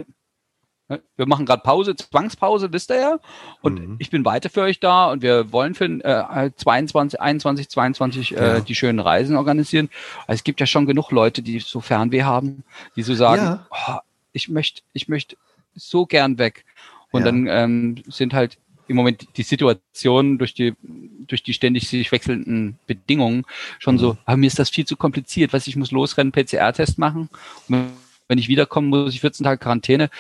Wir 1.17 1.27
machen 1.27 1.47
gerade 1.47 1.63
Pause, 1.63 1.95
Zwangspause, 1.95 2.73
wisst 2.73 2.91
ihr 2.91 3.01
ja. 3.01 3.19
Und 3.63 3.81
mhm. 3.81 3.97
ich 3.99 4.11
bin 4.11 4.25
weiter 4.25 4.51
für 4.51 4.63
euch 4.63 4.81
da 4.81 5.11
und 5.11 5.23
wir 5.23 5.53
wollen 5.53 5.75
für 5.75 5.85
äh, 5.85 6.51
22, 6.55 7.21
21, 7.21 7.69
22 7.69 8.31
ja. 8.31 8.57
äh, 8.57 8.63
die 8.63 8.75
schönen 8.75 8.99
Reisen 8.99 9.37
organisieren. 9.37 9.89
Also 10.27 10.39
es 10.39 10.45
gibt 10.45 10.61
ja 10.61 10.67
schon 10.67 10.87
genug 10.87 11.11
Leute, 11.13 11.43
die 11.43 11.61
so 11.61 11.81
Fernweh 11.81 12.23
haben, 12.23 12.65
die 12.97 13.03
so 13.03 13.15
sagen, 13.15 13.43
ja. 13.43 13.67
oh, 13.71 13.99
ich 14.33 14.49
möchte, 14.49 14.83
ich 14.93 15.09
möchte 15.09 15.37
so 15.75 16.07
gern 16.07 16.39
weg. 16.39 16.65
Und 17.13 17.21
ja. 17.21 17.27
dann 17.27 17.47
ähm, 17.47 18.03
sind 18.09 18.35
halt 18.35 18.59
im 18.89 18.97
Moment 18.97 19.29
die 19.37 19.45
Situation 19.45 20.39
durch 20.39 20.53
die, 20.53 20.75
durch 20.83 21.45
die 21.45 21.55
ständig 21.55 21.89
sich 21.89 22.11
wechselnden 22.11 22.79
Bedingungen 22.89 23.45
schon 23.79 23.95
mhm. 23.95 24.01
so, 24.01 24.19
aber 24.25 24.37
mir 24.37 24.49
ist 24.49 24.59
das 24.59 24.71
viel 24.71 24.85
zu 24.85 24.97
kompliziert, 24.97 25.53
was 25.53 25.69
ich 25.69 25.77
muss 25.77 25.93
losrennen, 25.93 26.33
PCR-Test 26.33 26.99
machen. 26.99 27.29
Und 27.69 27.93
wenn 28.27 28.39
ich 28.39 28.49
wiederkomme, 28.49 28.89
muss 28.89 29.15
ich 29.15 29.21
14 29.21 29.45
Tage 29.45 29.59
Quarantäne. 29.59 30.11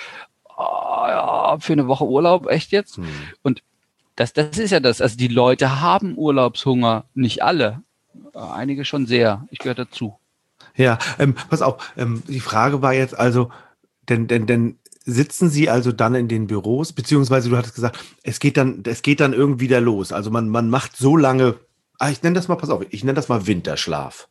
Oh, 0.61 1.07
ja, 1.07 1.57
für 1.59 1.73
eine 1.73 1.88
Woche 1.88 2.05
Urlaub, 2.05 2.47
echt 2.47 2.71
jetzt? 2.71 2.99
Mhm. 2.99 3.09
Und 3.43 3.62
das, 4.17 4.33
das 4.35 4.59
ist 4.59 4.71
ja 4.71 4.81
das. 4.81 5.00
Also 5.00 5.17
die 5.17 5.29
Leute 5.29 5.81
haben 5.81 6.17
Urlaubshunger, 6.17 7.05
nicht 7.14 7.43
alle. 7.43 7.83
Einige 8.35 8.85
schon 8.85 9.07
sehr. 9.07 9.47
Ich 9.50 9.59
gehöre 9.59 9.75
dazu. 9.75 10.19
Ja, 10.76 10.99
ähm, 11.19 11.35
pass 11.49 11.62
auf, 11.62 11.93
ähm, 11.97 12.23
die 12.29 12.40
Frage 12.40 12.83
war 12.83 12.93
jetzt 12.93 13.19
also, 13.19 13.50
denn, 14.09 14.26
denn, 14.26 14.47
denn 14.47 14.79
sitzen 15.05 15.49
Sie 15.49 15.71
also 15.71 15.93
dann 15.93 16.14
in 16.14 16.29
den 16.29 16.47
Büros, 16.47 16.93
beziehungsweise 16.93 17.49
du 17.49 17.57
hattest 17.57 17.75
gesagt, 17.75 17.99
es 18.23 18.40
geht 18.40 18.57
dann, 18.57 18.83
es 18.85 19.02
geht 19.02 19.21
dann 19.21 19.33
irgendwie 19.33 19.64
wieder 19.64 19.81
los. 19.81 20.12
Also 20.12 20.31
man, 20.31 20.49
man 20.49 20.69
macht 20.69 20.97
so 20.97 21.17
lange, 21.17 21.57
ah, 21.99 22.11
ich 22.11 22.23
nenne 22.23 22.35
das 22.35 22.49
mal, 22.49 22.57
pass 22.57 22.71
auf, 22.71 22.85
ich 22.90 23.05
nenne 23.05 23.14
das 23.14 23.29
mal 23.29 23.47
Winterschlaf. 23.47 24.29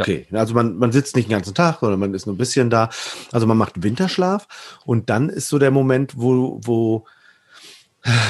Okay, 0.00 0.26
ja. 0.30 0.40
also 0.40 0.54
man, 0.54 0.76
man 0.76 0.92
sitzt 0.92 1.16
nicht 1.16 1.28
den 1.28 1.32
ganzen 1.32 1.54
Tag, 1.54 1.78
sondern 1.80 2.00
man 2.00 2.14
ist 2.14 2.26
nur 2.26 2.34
ein 2.34 2.38
bisschen 2.38 2.70
da. 2.70 2.90
Also 3.32 3.46
man 3.46 3.58
macht 3.58 3.82
Winterschlaf 3.82 4.46
und 4.84 5.10
dann 5.10 5.28
ist 5.28 5.48
so 5.48 5.58
der 5.58 5.70
Moment, 5.70 6.14
wo, 6.16 6.60
wo, 6.64 7.06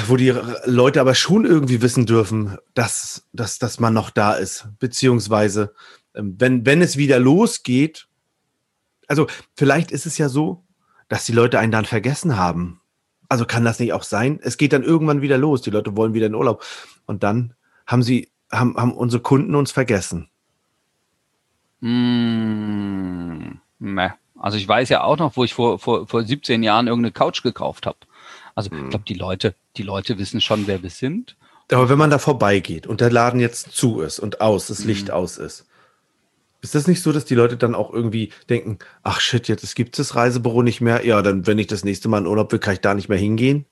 wo 0.07 0.17
die 0.17 0.33
Leute 0.65 1.01
aber 1.01 1.15
schon 1.15 1.45
irgendwie 1.45 1.81
wissen 1.81 2.05
dürfen, 2.05 2.57
dass, 2.73 3.27
dass, 3.33 3.59
dass 3.59 3.79
man 3.79 3.93
noch 3.93 4.09
da 4.09 4.33
ist. 4.33 4.67
Beziehungsweise, 4.79 5.73
ähm, 6.15 6.35
wenn, 6.37 6.65
wenn 6.65 6.81
es 6.81 6.97
wieder 6.97 7.19
losgeht, 7.19 8.07
also 9.07 9.27
vielleicht 9.55 9.91
ist 9.91 10.05
es 10.05 10.17
ja 10.17 10.29
so, 10.29 10.63
dass 11.09 11.25
die 11.25 11.31
Leute 11.31 11.59
einen 11.59 11.71
dann 11.71 11.85
vergessen 11.85 12.37
haben. 12.37 12.81
Also 13.29 13.45
kann 13.45 13.65
das 13.65 13.79
nicht 13.79 13.93
auch 13.93 14.03
sein? 14.03 14.39
Es 14.41 14.57
geht 14.57 14.73
dann 14.73 14.83
irgendwann 14.83 15.21
wieder 15.21 15.37
los. 15.37 15.61
Die 15.61 15.69
Leute 15.69 15.95
wollen 15.95 16.13
wieder 16.13 16.27
in 16.27 16.35
Urlaub. 16.35 16.63
Und 17.05 17.23
dann 17.23 17.53
haben 17.85 18.03
sie, 18.03 18.29
haben, 18.51 18.75
haben 18.77 18.93
unsere 18.93 19.21
Kunden 19.21 19.55
uns 19.55 19.71
vergessen. 19.71 20.29
Mmh, 21.81 23.55
ne. 23.79 24.13
Also 24.39 24.57
ich 24.57 24.67
weiß 24.67 24.89
ja 24.89 25.03
auch 25.03 25.17
noch, 25.17 25.35
wo 25.35 25.43
ich 25.43 25.53
vor, 25.53 25.79
vor, 25.79 26.07
vor 26.07 26.23
17 26.23 26.61
Jahren 26.61 26.87
irgendeine 26.87 27.11
Couch 27.11 27.41
gekauft 27.41 27.85
habe. 27.85 27.97
Also 28.55 28.71
ich 28.71 28.77
hm. 28.77 28.89
glaube, 28.89 29.05
die 29.07 29.13
Leute, 29.15 29.55
die 29.77 29.83
Leute 29.83 30.17
wissen 30.17 30.41
schon, 30.41 30.67
wer 30.67 30.83
wir 30.83 30.89
sind. 30.89 31.35
Aber 31.71 31.89
wenn 31.89 31.97
man 31.97 32.09
da 32.09 32.17
vorbeigeht 32.17 32.87
und 32.87 33.01
der 33.01 33.11
Laden 33.11 33.39
jetzt 33.39 33.71
zu 33.71 34.01
ist 34.01 34.19
und 34.19 34.41
aus, 34.41 34.67
das 34.67 34.85
Licht 34.85 35.09
mhm. 35.09 35.13
aus 35.13 35.37
ist, 35.37 35.65
ist 36.61 36.75
das 36.75 36.87
nicht 36.87 37.01
so, 37.01 37.11
dass 37.11 37.25
die 37.25 37.35
Leute 37.35 37.57
dann 37.57 37.75
auch 37.75 37.93
irgendwie 37.93 38.31
denken, 38.49 38.79
ach 39.03 39.19
shit, 39.19 39.47
jetzt 39.47 39.75
gibt 39.75 39.97
es 39.97 40.07
das 40.07 40.15
Reisebüro 40.15 40.63
nicht 40.63 40.81
mehr? 40.81 41.05
Ja, 41.05 41.21
dann, 41.21 41.45
wenn 41.45 41.59
ich 41.59 41.67
das 41.67 41.83
nächste 41.83 42.09
Mal 42.09 42.19
in 42.19 42.27
Urlaub 42.27 42.51
will, 42.51 42.59
kann 42.59 42.73
ich 42.73 42.81
da 42.81 42.93
nicht 42.93 43.09
mehr 43.09 43.17
hingehen? 43.17 43.65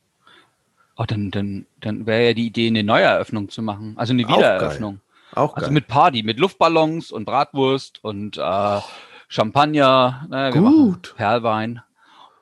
Oh, 0.97 1.05
dann, 1.05 1.31
dann, 1.31 1.65
dann 1.81 2.05
wäre 2.05 2.27
ja 2.27 2.33
die 2.33 2.47
Idee, 2.47 2.67
eine 2.67 2.83
Neueröffnung 2.83 3.49
zu 3.49 3.61
machen. 3.61 3.93
Also 3.97 4.13
eine 4.13 4.27
Wiedereröffnung. 4.27 4.99
Auch 5.35 5.55
geil. 5.55 5.65
Also 5.65 5.73
mit 5.73 5.87
Party, 5.87 6.23
mit 6.23 6.39
Luftballons 6.39 7.11
und 7.11 7.25
Bratwurst 7.25 8.03
und 8.03 8.37
äh, 8.37 8.79
Champagner. 9.27 10.25
Ne, 10.29 10.51
Gut. 10.53 11.13
Perlwein. 11.17 11.81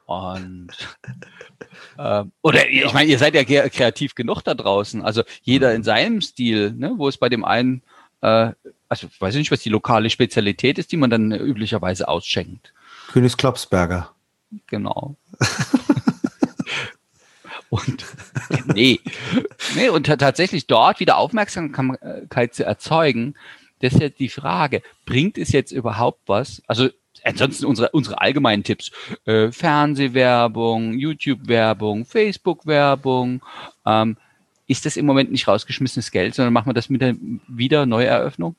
Und 0.05 0.69
äh, 1.97 2.23
oder 2.41 2.69
ich 2.69 2.93
meine, 2.93 3.09
ihr 3.09 3.17
seid 3.17 3.35
ja 3.35 3.43
kreativ 3.43 4.15
genug 4.15 4.41
da 4.41 4.53
draußen. 4.53 5.01
Also 5.01 5.23
jeder 5.41 5.73
in 5.73 5.83
seinem 5.83 6.21
Stil, 6.21 6.71
ne, 6.71 6.93
wo 6.97 7.07
es 7.07 7.17
bei 7.17 7.29
dem 7.29 7.43
einen 7.43 7.81
äh, 8.21 8.51
also 8.93 9.07
ich 9.11 9.19
weiß 9.19 9.35
nicht, 9.35 9.51
was 9.51 9.61
die 9.61 9.69
lokale 9.69 10.09
Spezialität 10.09 10.77
ist, 10.77 10.91
die 10.91 10.97
man 10.97 11.09
dann 11.09 11.31
üblicherweise 11.31 12.07
ausschenkt. 12.07 12.73
Königs 13.11 13.37
Klopsberger. 13.37 14.11
Genau. 14.67 15.15
und 17.73 18.05
nee, 18.75 18.99
nee, 19.75 19.89
und 19.89 20.05
tatsächlich 20.05 20.67
dort 20.67 20.99
wieder 20.99 21.17
Aufmerksamkeit 21.17 22.53
zu 22.53 22.63
erzeugen, 22.63 23.33
das 23.79 23.93
ist 23.93 24.01
ja 24.01 24.09
die 24.09 24.29
Frage, 24.29 24.83
bringt 25.05 25.39
es 25.39 25.51
jetzt 25.51 25.71
überhaupt 25.71 26.21
was? 26.27 26.61
Also 26.67 26.89
ansonsten 27.23 27.65
unsere, 27.65 27.89
unsere 27.89 28.21
allgemeinen 28.21 28.63
Tipps, 28.63 28.91
äh, 29.25 29.51
Fernsehwerbung, 29.51 30.93
YouTube-Werbung, 30.93 32.05
Facebook-Werbung, 32.05 33.41
ähm, 33.87 34.17
ist 34.67 34.85
das 34.85 34.95
im 34.95 35.07
Moment 35.07 35.31
nicht 35.31 35.47
rausgeschmissenes 35.47 36.11
Geld, 36.11 36.35
sondern 36.35 36.53
machen 36.53 36.69
wir 36.69 36.73
das 36.73 36.89
mit 36.89 37.01
der 37.01 37.15
Wiederneueröffnung? 37.47 38.55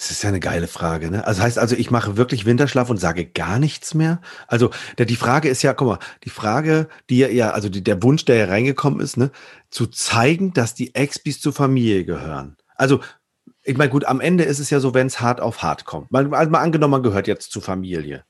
Das 0.00 0.10
ist 0.10 0.22
ja 0.22 0.30
eine 0.30 0.40
geile 0.40 0.66
Frage. 0.66 1.10
Ne? 1.10 1.26
Also 1.26 1.42
heißt 1.42 1.58
also, 1.58 1.76
ich 1.76 1.90
mache 1.90 2.16
wirklich 2.16 2.46
Winterschlaf 2.46 2.88
und 2.88 2.96
sage 2.96 3.26
gar 3.26 3.58
nichts 3.58 3.92
mehr. 3.92 4.22
Also 4.46 4.70
der, 4.96 5.04
die 5.04 5.14
Frage 5.14 5.50
ist 5.50 5.60
ja, 5.60 5.74
guck 5.74 5.88
mal, 5.88 5.98
die 6.24 6.30
Frage, 6.30 6.88
die 7.10 7.18
ja, 7.18 7.50
also 7.50 7.68
die, 7.68 7.84
der 7.84 8.02
Wunsch, 8.02 8.24
der 8.24 8.36
ja 8.36 8.44
reingekommen 8.46 9.00
ist, 9.00 9.18
ne, 9.18 9.30
zu 9.68 9.86
zeigen, 9.86 10.54
dass 10.54 10.72
die 10.72 10.94
Expis 10.94 11.42
zur 11.42 11.52
Familie 11.52 12.06
gehören. 12.06 12.56
Also 12.76 13.00
ich 13.62 13.76
meine, 13.76 13.90
gut, 13.90 14.06
am 14.06 14.22
Ende 14.22 14.44
ist 14.44 14.58
es 14.58 14.70
ja 14.70 14.80
so, 14.80 14.94
wenn 14.94 15.06
es 15.06 15.20
hart 15.20 15.42
auf 15.42 15.62
hart 15.62 15.84
kommt. 15.84 16.10
Mal, 16.10 16.26
mal 16.26 16.60
angenommen, 16.60 16.92
man 16.92 17.02
gehört 17.02 17.26
jetzt 17.26 17.52
zur 17.52 17.60
Familie. 17.60 18.24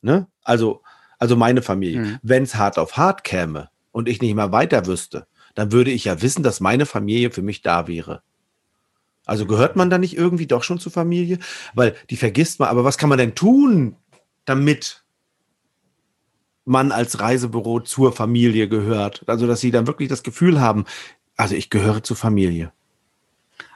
Ne? 0.00 0.26
Also, 0.42 0.82
also 1.20 1.36
meine 1.36 1.62
Familie. 1.62 2.00
Mhm. 2.00 2.18
Wenn 2.22 2.42
es 2.42 2.56
hart 2.56 2.80
auf 2.80 2.96
hart 2.96 3.22
käme 3.22 3.68
und 3.92 4.08
ich 4.08 4.20
nicht 4.20 4.34
mehr 4.34 4.50
weiter 4.50 4.86
wüsste, 4.86 5.28
dann 5.54 5.70
würde 5.70 5.92
ich 5.92 6.04
ja 6.04 6.20
wissen, 6.20 6.42
dass 6.42 6.58
meine 6.58 6.84
Familie 6.84 7.30
für 7.30 7.42
mich 7.42 7.62
da 7.62 7.86
wäre. 7.86 8.22
Also 9.24 9.46
gehört 9.46 9.76
man 9.76 9.90
da 9.90 9.98
nicht 9.98 10.16
irgendwie 10.16 10.46
doch 10.46 10.62
schon 10.62 10.78
zur 10.78 10.92
Familie? 10.92 11.38
Weil 11.74 11.94
die 12.10 12.16
vergisst 12.16 12.58
man, 12.58 12.68
aber 12.68 12.84
was 12.84 12.98
kann 12.98 13.08
man 13.08 13.18
denn 13.18 13.34
tun, 13.34 13.96
damit 14.44 15.04
man 16.64 16.92
als 16.92 17.20
Reisebüro 17.20 17.80
zur 17.80 18.12
Familie 18.12 18.68
gehört? 18.68 19.22
Also, 19.26 19.46
dass 19.46 19.60
sie 19.60 19.70
dann 19.70 19.86
wirklich 19.86 20.08
das 20.08 20.22
Gefühl 20.22 20.60
haben, 20.60 20.84
also 21.36 21.54
ich 21.54 21.70
gehöre 21.70 22.02
zur 22.02 22.16
Familie. 22.16 22.72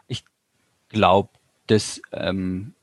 Ich 0.09 0.25
glaube, 0.89 1.31
dass 1.67 2.01
ähm, 2.13 2.75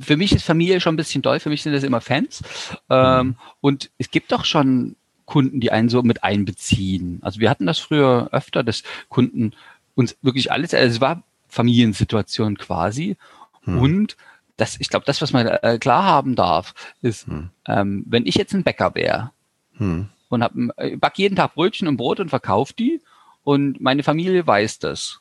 für 0.00 0.16
mich 0.16 0.32
ist 0.32 0.44
Familie 0.44 0.80
schon 0.80 0.94
ein 0.94 0.98
bisschen 0.98 1.22
doll, 1.22 1.40
für 1.40 1.50
mich 1.50 1.62
sind 1.62 1.72
das 1.72 1.84
immer 1.84 2.00
Fans. 2.00 2.42
Ähm, 2.88 3.26
mhm. 3.26 3.36
Und 3.60 3.90
es 3.98 4.10
gibt 4.10 4.32
doch 4.32 4.44
schon 4.44 4.96
Kunden, 5.26 5.60
die 5.60 5.70
einen 5.70 5.90
so 5.90 6.02
mit 6.02 6.24
einbeziehen. 6.24 7.18
Also 7.22 7.40
wir 7.40 7.50
hatten 7.50 7.66
das 7.66 7.78
früher 7.78 8.30
öfter, 8.32 8.64
dass 8.64 8.82
Kunden 9.08 9.52
uns 9.94 10.16
wirklich 10.22 10.50
alles, 10.50 10.72
also 10.72 10.94
es 10.94 11.00
war 11.00 11.22
Familiensituation 11.48 12.56
quasi. 12.58 13.16
Hm. 13.64 13.78
Und 13.78 14.16
das, 14.56 14.80
ich 14.80 14.88
glaube, 14.88 15.06
das, 15.06 15.22
was 15.22 15.32
man 15.32 15.46
äh, 15.46 15.78
klar 15.78 16.04
haben 16.04 16.34
darf, 16.34 16.74
ist, 17.00 17.26
hm. 17.26 17.50
ähm, 17.66 18.04
wenn 18.06 18.26
ich 18.26 18.34
jetzt 18.34 18.54
ein 18.54 18.64
Bäcker 18.64 18.94
wäre 18.94 19.30
hm. 19.74 20.08
und 20.28 20.42
hab, 20.42 20.52
äh, 20.76 20.96
back 20.96 21.18
jeden 21.18 21.36
Tag 21.36 21.54
Brötchen 21.54 21.88
und 21.88 21.96
Brot 21.96 22.20
und 22.20 22.28
verkaufe 22.28 22.74
die 22.74 23.00
und 23.44 23.80
meine 23.80 24.02
Familie 24.02 24.46
weiß 24.46 24.78
das. 24.80 25.20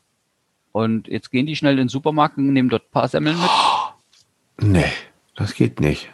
Und 0.72 1.08
jetzt 1.08 1.32
gehen 1.32 1.46
die 1.46 1.56
schnell 1.56 1.74
in 1.74 1.86
den 1.86 1.90
Supermarkt 1.90 2.38
und 2.38 2.52
nehmen 2.54 2.70
dort 2.70 2.84
ein 2.84 2.92
paar 2.92 3.08
Semmeln 3.08 3.40
mit. 3.40 3.50
Nee, 4.60 4.92
das 5.36 5.54
geht 5.54 5.80
nicht. 5.80 6.10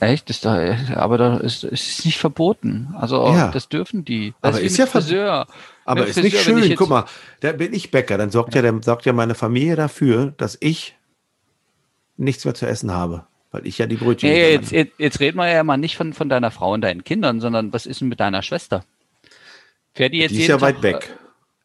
Echt? 0.00 0.30
Ist 0.30 0.44
da, 0.44 0.76
aber 0.94 1.18
da 1.18 1.36
ist, 1.38 1.64
ist 1.64 2.04
nicht 2.04 2.18
verboten. 2.18 2.94
Also 2.98 3.26
ja. 3.28 3.50
das 3.50 3.68
dürfen 3.68 4.04
die. 4.04 4.34
Das 4.40 4.54
aber 4.54 4.60
ist, 4.60 4.72
ist 4.72 4.78
ja 4.78 4.86
Friseur. 4.86 5.46
Aber 5.84 6.06
ist 6.06 6.18
Friseur, 6.18 6.54
nicht 6.54 6.66
schön. 6.66 6.76
Guck 6.76 6.88
mal, 6.88 7.04
da 7.40 7.52
bin 7.52 7.72
ich 7.72 7.90
Bäcker. 7.90 8.18
Dann 8.18 8.30
sorgt 8.30 8.54
ja, 8.54 8.62
ja, 8.62 8.70
dann 8.70 8.82
sorgt 8.82 9.06
ja 9.06 9.12
meine 9.12 9.34
Familie 9.34 9.76
dafür, 9.76 10.32
dass 10.36 10.56
ich 10.60 10.96
nichts 12.16 12.44
mehr 12.44 12.54
zu 12.54 12.66
essen 12.66 12.92
habe. 12.92 13.26
Weil 13.50 13.66
ich 13.66 13.78
ja 13.78 13.86
die 13.86 13.96
Brötchen. 13.96 14.28
Nee, 14.28 14.52
jetzt, 14.52 14.72
jetzt, 14.72 14.98
jetzt 14.98 15.20
reden 15.20 15.38
wir 15.38 15.48
ja 15.48 15.62
mal 15.62 15.76
nicht 15.76 15.96
von, 15.96 16.12
von 16.12 16.28
deiner 16.28 16.50
Frau 16.50 16.72
und 16.72 16.80
deinen 16.80 17.04
Kindern, 17.04 17.40
sondern 17.40 17.72
was 17.72 17.86
ist 17.86 18.00
denn 18.00 18.08
mit 18.08 18.18
deiner 18.20 18.42
Schwester? 18.42 18.84
Fährt 19.92 20.12
die 20.12 20.18
jetzt 20.18 20.32
die 20.32 20.40
ist 20.40 20.48
ja 20.48 20.60
weit 20.60 20.76
Tag, 20.76 20.82
weg. 20.82 21.16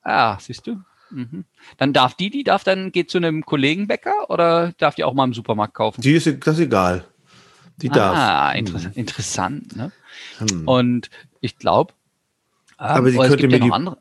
Äh, 0.05 0.09
ah, 0.09 0.38
siehst 0.39 0.67
du? 0.67 0.79
Mhm. 1.09 1.45
Dann 1.77 1.93
darf 1.93 2.13
die, 2.13 2.29
die 2.29 2.43
darf 2.43 2.63
dann 2.63 2.91
geht 2.91 3.09
zu 3.09 3.17
einem 3.17 3.43
Kollegen 3.45 3.88
Bäcker 3.88 4.29
oder 4.29 4.74
darf 4.77 4.95
die 4.95 5.03
auch 5.03 5.13
mal 5.13 5.24
im 5.24 5.33
Supermarkt 5.33 5.74
kaufen? 5.74 6.01
Die 6.01 6.13
ist 6.13 6.27
das 6.27 6.59
ist 6.59 6.65
egal. 6.65 7.05
Die 7.81 7.89
darf. 7.89 8.15
Ah, 8.15 8.51
inter 8.51 8.81
hm. 8.81 8.91
interessant. 8.95 9.75
Ne? 9.75 9.91
Hm. 10.39 10.67
Und 10.67 11.09
ich 11.41 11.57
glaube, 11.57 11.93
ähm, 12.79 12.86
aber 12.86 13.12
sie 13.12 13.17
könnte 13.17 13.48
mir 13.48 13.57
ja 13.57 13.65
die, 13.65 13.71
andere. 13.71 13.98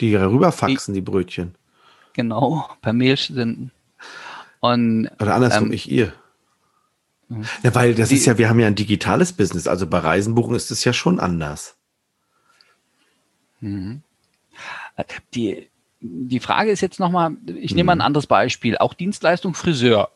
die 0.00 0.14
rüberfaxen, 0.14 0.94
die, 0.94 1.00
die 1.00 1.04
Brötchen. 1.04 1.54
Genau, 2.12 2.68
per 2.82 2.92
Mail 2.92 3.16
senden. 3.16 3.70
Und, 4.60 5.08
Oder 5.20 5.34
andersrum, 5.34 5.68
ähm, 5.68 5.72
ich 5.72 5.90
ihr. 5.90 6.12
Hm. 7.28 7.44
Ja, 7.62 7.74
weil 7.74 7.94
das 7.94 8.08
die, 8.08 8.16
ist 8.16 8.26
ja, 8.26 8.38
wir 8.38 8.48
haben 8.48 8.58
ja 8.58 8.66
ein 8.66 8.74
digitales 8.74 9.32
Business, 9.32 9.66
also 9.66 9.86
bei 9.86 9.98
Reisenbuchen 9.98 10.54
ist 10.54 10.70
es 10.70 10.84
ja 10.84 10.92
schon 10.92 11.20
anders. 11.20 11.76
Mhm. 13.60 14.02
Die, 15.34 15.68
die 16.00 16.40
Frage 16.40 16.70
ist 16.70 16.80
jetzt 16.80 17.00
nochmal, 17.00 17.36
ich 17.46 17.74
nehme 17.74 17.88
mal 17.88 17.92
ein 17.92 18.00
anderes 18.00 18.26
Beispiel, 18.26 18.78
auch 18.78 18.94
Dienstleistung 18.94 19.54
Friseur. 19.54 20.10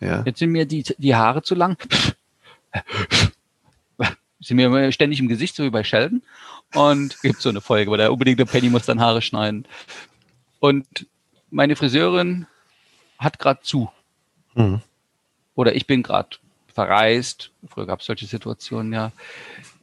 Ja. 0.00 0.22
Jetzt 0.24 0.38
sind 0.38 0.50
mir 0.50 0.66
die, 0.66 0.84
die 0.98 1.14
Haare 1.14 1.42
zu 1.42 1.54
lang. 1.54 1.76
sind 4.40 4.56
mir 4.56 4.92
ständig 4.92 5.20
im 5.20 5.28
Gesicht, 5.28 5.56
so 5.56 5.64
wie 5.64 5.70
bei 5.70 5.84
Sheldon. 5.84 6.22
Und 6.74 7.18
gibt 7.22 7.40
so 7.40 7.48
eine 7.48 7.60
Folge, 7.60 7.90
wo 7.90 7.96
der 7.96 8.12
unbedingt 8.12 8.44
Penny 8.50 8.68
muss 8.68 8.86
dann 8.86 9.00
Haare 9.00 9.22
schneiden. 9.22 9.66
Und 10.60 11.06
meine 11.50 11.76
Friseurin 11.76 12.46
hat 13.18 13.38
gerade 13.38 13.60
zu. 13.62 13.90
Mhm. 14.54 14.80
Oder 15.54 15.74
ich 15.74 15.86
bin 15.86 16.02
gerade 16.02 16.36
verreist. 16.72 17.50
Früher 17.68 17.86
gab 17.86 18.00
es 18.00 18.06
solche 18.06 18.26
Situationen, 18.26 18.92
ja. 18.92 19.12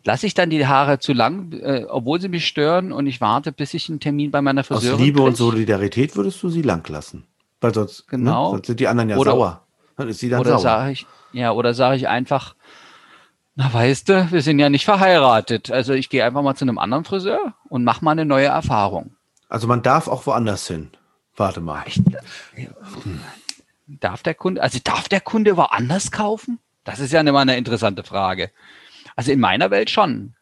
Lasse 0.04 0.26
ich 0.26 0.34
dann 0.34 0.50
die 0.50 0.66
Haare 0.66 1.00
zu 1.00 1.14
lang, 1.14 1.54
äh, 1.54 1.86
obwohl 1.88 2.20
sie 2.20 2.28
mich 2.28 2.48
stören 2.48 2.92
und 2.92 3.06
ich 3.06 3.22
warte, 3.22 3.52
bis 3.52 3.74
ich 3.76 3.88
einen 3.88 4.00
Termin 4.00 4.32
bei 4.32 4.42
meiner 4.42 4.64
Friseurin 4.64 4.96
Aus 4.96 5.00
Liebe 5.00 5.20
krieg. 5.20 5.28
und 5.28 5.38
Solidarität 5.38 6.16
würdest 6.16 6.42
du 6.42 6.50
sie 6.50 6.64
lang 6.64 6.88
lassen. 6.90 7.24
Weil 7.62 7.74
sonst, 7.74 8.12
ne, 8.12 8.18
genau. 8.18 8.46
Ne, 8.46 8.52
sonst 8.56 8.68
sind 8.68 8.80
die 8.80 8.88
anderen 8.88 9.10
ja 9.12 9.18
oder, 9.18 9.32
sauer. 9.32 9.68
Dann 9.98 10.10
ist 10.10 10.20
sie 10.20 10.30
dann 10.30 10.42
oder 10.42 10.52
sauer. 10.52 10.62
Sag 10.62 10.92
ich, 10.92 11.06
ja, 11.34 11.52
oder 11.52 11.74
sage 11.74 11.96
ich 11.96 12.08
einfach, 12.08 12.56
na 13.56 13.72
weißt 13.74 14.10
du, 14.10 14.32
wir 14.32 14.42
sind 14.42 14.60
ja 14.60 14.70
nicht 14.70 14.86
verheiratet. 14.86 15.72
Also 15.72 15.94
ich 15.94 16.10
gehe 16.10 16.24
einfach 16.26 16.42
mal 16.42 16.56
zu 16.56 16.66
einem 16.66 16.78
anderen 16.78 17.06
Friseur 17.06 17.54
und 17.70 17.84
mache 17.84 18.04
mal 18.04 18.12
eine 18.12 18.26
neue 18.26 18.48
Erfahrung. 18.48 19.16
Also 19.50 19.68
man 19.68 19.82
darf 19.82 20.08
auch 20.08 20.26
woanders 20.26 20.68
hin. 20.68 20.92
Warte 21.36 21.62
mal. 21.62 21.84
Ich, 21.86 22.02
darf 23.88 24.24
der 24.24 24.36
Kunde, 24.36 24.62
also 24.62 24.80
darf 24.84 25.10
der 25.10 25.22
Kunde 25.22 25.58
woanders 25.58 26.12
kaufen? 26.12 26.60
Das 26.84 27.00
ist 27.00 27.12
ja 27.12 27.22
immer 27.22 27.40
eine 27.40 27.58
interessante 27.58 28.04
Frage. 28.04 28.52
Also 29.16 29.32
in 29.32 29.40
meiner 29.40 29.72
Welt 29.72 29.90
schon. 29.90 30.36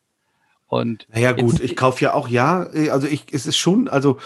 Und 0.68 1.08
naja, 1.12 1.32
gut, 1.32 1.60
ich 1.60 1.76
kaufe 1.76 2.04
ja 2.04 2.14
auch, 2.14 2.28
ja, 2.28 2.68
also 2.92 3.08
ich, 3.08 3.26
es 3.32 3.48
ist 3.48 3.58
schon, 3.58 3.88
also 3.88 4.20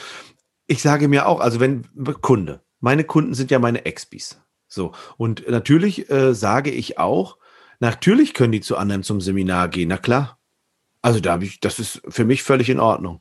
ich 0.68 0.82
sage 0.82 1.08
mir 1.08 1.28
auch, 1.28 1.40
also 1.40 1.62
wenn 1.62 1.88
Kunde, 2.22 2.60
meine 2.82 3.06
Kunden 3.06 3.34
sind 3.34 3.50
ja 3.50 3.60
meine 3.60 3.86
Expis. 3.86 4.42
So. 4.74 4.94
Und 5.18 5.48
natürlich 5.48 6.10
äh, 6.10 6.34
sage 6.34 6.72
ich 6.72 6.98
auch, 6.98 7.38
Natürlich 7.84 8.34
können 8.34 8.54
die 8.54 8.62
zu 8.62 8.78
anderen 8.78 9.04
zum 9.04 9.20
Seminar 9.20 9.68
gehen, 9.68 9.90
na 9.90 9.98
klar. 9.98 10.40
Also 11.02 11.20
da 11.20 11.34
habe 11.34 11.44
ich, 11.44 11.60
das 11.60 11.80
ist 11.80 12.02
für 12.08 12.24
mich 12.24 12.42
völlig 12.42 12.70
in 12.70 12.80
Ordnung. 12.80 13.20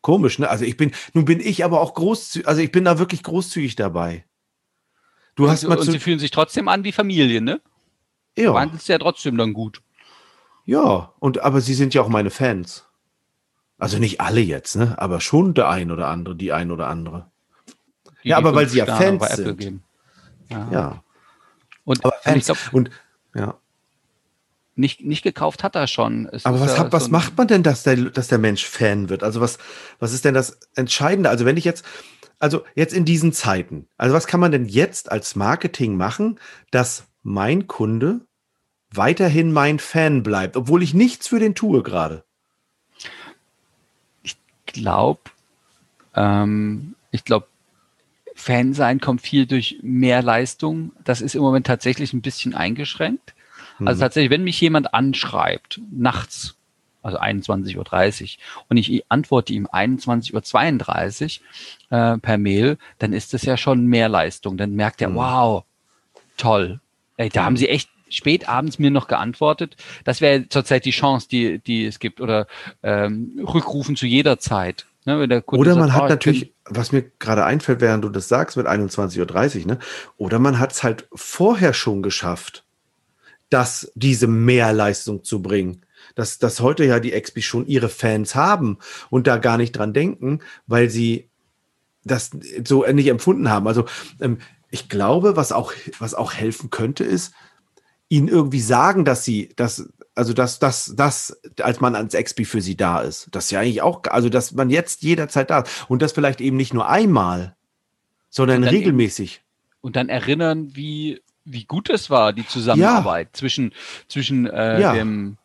Komisch, 0.00 0.40
ne? 0.40 0.50
Also 0.50 0.64
ich 0.64 0.76
bin, 0.76 0.90
nun 1.12 1.24
bin 1.24 1.38
ich 1.38 1.64
aber 1.64 1.80
auch 1.80 1.94
großzügig, 1.94 2.48
also 2.48 2.62
ich 2.62 2.72
bin 2.72 2.84
da 2.84 2.98
wirklich 2.98 3.22
großzügig 3.22 3.76
dabei. 3.76 4.24
Du 5.36 5.44
und, 5.44 5.50
hast 5.50 5.68
mal 5.68 5.78
und 5.78 5.88
sie 5.88 6.00
fühlen 6.00 6.18
sich 6.18 6.32
trotzdem 6.32 6.66
an 6.66 6.82
wie 6.82 6.90
Familie, 6.90 7.40
ne? 7.40 7.60
Ja. 8.36 8.46
Du 8.46 8.54
wandelst 8.54 8.88
ja 8.88 8.98
trotzdem 8.98 9.36
dann 9.36 9.52
gut. 9.52 9.82
Ja, 10.64 11.12
und 11.20 11.38
aber 11.38 11.60
sie 11.60 11.74
sind 11.74 11.94
ja 11.94 12.02
auch 12.02 12.08
meine 12.08 12.30
Fans. 12.30 12.88
Also 13.78 13.98
nicht 13.98 14.20
alle 14.20 14.40
jetzt, 14.40 14.74
ne? 14.74 14.96
Aber 14.98 15.20
schon 15.20 15.54
der 15.54 15.68
ein 15.68 15.92
oder 15.92 16.08
andere, 16.08 16.34
die 16.34 16.52
ein 16.52 16.72
oder 16.72 16.88
andere. 16.88 17.30
Die 18.24 18.30
ja, 18.30 18.36
aber 18.36 18.52
weil 18.52 18.68
sie 18.68 18.78
ja 18.78 18.86
Fans 18.86 19.24
sind. 19.36 19.82
Ja. 20.50 20.68
ja. 20.70 21.04
Und, 21.84 22.04
aber 22.04 22.14
Fans, 22.22 22.48
und, 22.50 22.58
glaub, 22.58 22.74
und 22.74 22.90
ja. 23.34 23.58
Nicht, 24.76 25.02
nicht 25.02 25.22
gekauft 25.22 25.62
hat 25.62 25.74
er 25.74 25.86
schon. 25.86 26.28
Es 26.32 26.46
Aber 26.46 26.60
was, 26.60 26.78
hat, 26.78 26.92
was 26.92 27.06
so 27.06 27.10
macht 27.10 27.36
man 27.36 27.48
denn, 27.48 27.62
dass 27.62 27.82
der, 27.82 27.96
dass 27.96 28.28
der 28.28 28.38
Mensch 28.38 28.64
Fan 28.64 29.08
wird? 29.08 29.22
Also 29.22 29.40
was, 29.40 29.58
was 29.98 30.12
ist 30.12 30.24
denn 30.24 30.34
das 30.34 30.58
Entscheidende? 30.74 31.28
Also 31.28 31.44
wenn 31.44 31.56
ich 31.56 31.64
jetzt, 31.64 31.84
also 32.38 32.64
jetzt 32.74 32.94
in 32.94 33.04
diesen 33.04 33.32
Zeiten, 33.32 33.88
also 33.98 34.14
was 34.14 34.26
kann 34.26 34.40
man 34.40 34.52
denn 34.52 34.64
jetzt 34.64 35.10
als 35.10 35.36
Marketing 35.36 35.96
machen, 35.96 36.38
dass 36.70 37.04
mein 37.22 37.66
Kunde 37.66 38.20
weiterhin 38.92 39.52
mein 39.52 39.78
Fan 39.78 40.22
bleibt, 40.22 40.56
obwohl 40.56 40.82
ich 40.82 40.94
nichts 40.94 41.28
für 41.28 41.38
den 41.38 41.54
tue 41.54 41.82
gerade? 41.82 42.24
Ich 44.22 44.36
glaube, 44.66 45.20
ähm, 46.14 46.94
ich 47.10 47.24
glaube, 47.24 47.46
Fan 48.40 48.72
sein 48.72 49.00
kommt 49.00 49.20
viel 49.20 49.46
durch 49.46 49.78
mehr 49.82 50.22
Leistung. 50.22 50.92
Das 51.04 51.20
ist 51.20 51.34
im 51.34 51.42
Moment 51.42 51.66
tatsächlich 51.66 52.12
ein 52.12 52.22
bisschen 52.22 52.54
eingeschränkt. 52.54 53.34
Also 53.84 53.98
mhm. 53.98 54.00
Tatsächlich, 54.00 54.30
wenn 54.30 54.44
mich 54.44 54.60
jemand 54.60 54.94
anschreibt, 54.94 55.80
nachts, 55.90 56.56
also 57.02 57.18
21.30 57.18 57.76
Uhr, 57.76 58.28
und 58.68 58.76
ich 58.76 59.04
antworte 59.08 59.52
ihm 59.52 59.66
21.32 59.66 61.40
Uhr 61.90 61.98
äh, 61.98 62.18
per 62.18 62.38
Mail, 62.38 62.78
dann 62.98 63.12
ist 63.12 63.32
das 63.32 63.42
ja 63.42 63.56
schon 63.56 63.86
mehr 63.86 64.08
Leistung. 64.08 64.56
Dann 64.56 64.74
merkt 64.74 65.00
er, 65.00 65.10
mhm. 65.10 65.14
wow, 65.16 65.64
toll. 66.36 66.80
Ey, 67.16 67.28
da 67.28 67.44
haben 67.44 67.56
sie 67.56 67.68
echt 67.68 67.90
spät 68.08 68.48
abends 68.48 68.78
mir 68.78 68.90
noch 68.90 69.06
geantwortet. 69.06 69.76
Das 70.04 70.20
wäre 70.20 70.48
zurzeit 70.48 70.84
die 70.84 70.90
Chance, 70.90 71.28
die, 71.28 71.58
die 71.58 71.86
es 71.86 71.98
gibt. 71.98 72.20
Oder 72.20 72.46
ähm, 72.82 73.40
rückrufen 73.46 73.96
zu 73.96 74.06
jeder 74.06 74.38
Zeit. 74.38 74.86
Ne, 75.06 75.42
Oder 75.46 75.76
man 75.76 75.88
sagt, 75.88 75.94
hat 75.94 76.02
oh, 76.02 76.08
natürlich, 76.08 76.54
was 76.66 76.92
mir 76.92 77.10
gerade 77.18 77.44
einfällt, 77.44 77.80
während 77.80 78.04
du 78.04 78.10
das 78.10 78.28
sagst 78.28 78.58
mit 78.58 78.66
21.30 78.66 79.60
Uhr, 79.60 79.66
ne? 79.66 79.78
Oder 80.18 80.38
man 80.38 80.58
hat 80.58 80.72
es 80.72 80.82
halt 80.82 81.08
vorher 81.14 81.72
schon 81.72 82.02
geschafft, 82.02 82.64
dass 83.48 83.90
diese 83.94 84.26
Mehrleistung 84.26 85.24
zu 85.24 85.40
bringen. 85.40 85.86
Dass, 86.14 86.38
dass 86.38 86.60
heute 86.60 86.84
ja 86.84 87.00
die 87.00 87.18
XP 87.18 87.42
schon 87.42 87.66
ihre 87.66 87.88
Fans 87.88 88.34
haben 88.34 88.78
und 89.10 89.26
da 89.26 89.38
gar 89.38 89.56
nicht 89.56 89.72
dran 89.72 89.92
denken, 89.92 90.40
weil 90.66 90.90
sie 90.90 91.30
das 92.04 92.30
so 92.64 92.84
nicht 92.86 93.08
empfunden 93.08 93.50
haben. 93.50 93.68
Also 93.68 93.86
ähm, 94.20 94.38
ich 94.70 94.88
glaube, 94.88 95.36
was 95.36 95.52
auch, 95.52 95.72
was 95.98 96.14
auch 96.14 96.32
helfen 96.32 96.70
könnte, 96.70 97.04
ist, 97.04 97.32
ihnen 98.08 98.28
irgendwie 98.28 98.60
sagen, 98.60 99.04
dass 99.04 99.24
sie, 99.24 99.50
dass, 99.56 99.88
also 100.14 100.32
dass 100.32 100.58
das, 100.58 100.94
das, 100.96 101.40
als 101.60 101.80
man 101.80 101.94
ans 101.94 102.14
XP 102.14 102.44
für 102.46 102.60
sie 102.60 102.76
da 102.76 103.00
ist. 103.00 103.28
Das 103.30 103.46
ist 103.46 103.50
ja 103.52 103.60
eigentlich 103.60 103.82
auch, 103.82 104.02
also 104.10 104.28
dass 104.28 104.52
man 104.52 104.70
jetzt 104.70 105.02
jederzeit 105.02 105.50
da 105.50 105.60
ist. 105.60 105.86
Und 105.88 106.02
das 106.02 106.12
vielleicht 106.12 106.40
eben 106.40 106.56
nicht 106.56 106.74
nur 106.74 106.88
einmal, 106.88 107.54
sondern 108.28 108.64
regelmäßig. 108.64 109.42
Und 109.80 109.96
dann 109.96 110.08
erinnern, 110.08 110.74
wie, 110.74 111.22
wie 111.44 111.64
gut 111.64 111.90
es 111.90 112.10
war, 112.10 112.32
die 112.32 112.46
Zusammenarbeit 112.46 113.28
ja. 113.28 113.32
zwischen, 113.32 113.72
zwischen 114.08 114.46
äh, 114.46 114.80
ja. 114.80 114.92
dem, 114.92 115.38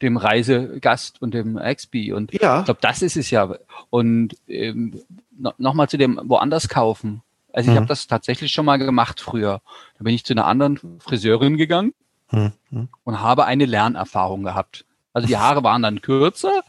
dem 0.00 0.16
Reisegast 0.16 1.20
und 1.20 1.34
dem 1.34 1.56
XP. 1.56 2.12
Und 2.14 2.32
ja. 2.32 2.60
ich 2.60 2.64
glaube, 2.64 2.80
das 2.80 3.02
ist 3.02 3.16
es 3.16 3.30
ja. 3.30 3.54
Und 3.90 4.36
ähm, 4.48 5.02
no, 5.36 5.52
nochmal 5.58 5.88
zu 5.88 5.98
dem 5.98 6.18
woanders 6.24 6.68
kaufen. 6.68 7.22
Also 7.52 7.68
ich 7.68 7.74
mhm. 7.74 7.80
habe 7.80 7.86
das 7.86 8.06
tatsächlich 8.06 8.50
schon 8.50 8.64
mal 8.64 8.78
gemacht 8.78 9.20
früher. 9.20 9.60
Da 9.98 10.04
bin 10.04 10.14
ich 10.14 10.24
zu 10.24 10.32
einer 10.32 10.46
anderen 10.46 11.00
Friseurin 11.00 11.58
gegangen 11.58 11.92
hm, 12.32 12.52
hm. 12.70 12.88
und 13.04 13.20
habe 13.20 13.44
eine 13.44 13.66
Lernerfahrung 13.66 14.42
gehabt. 14.42 14.84
Also 15.12 15.28
die 15.28 15.36
Haare 15.36 15.62
waren 15.62 15.82
dann 15.82 16.00
kürzer 16.00 16.62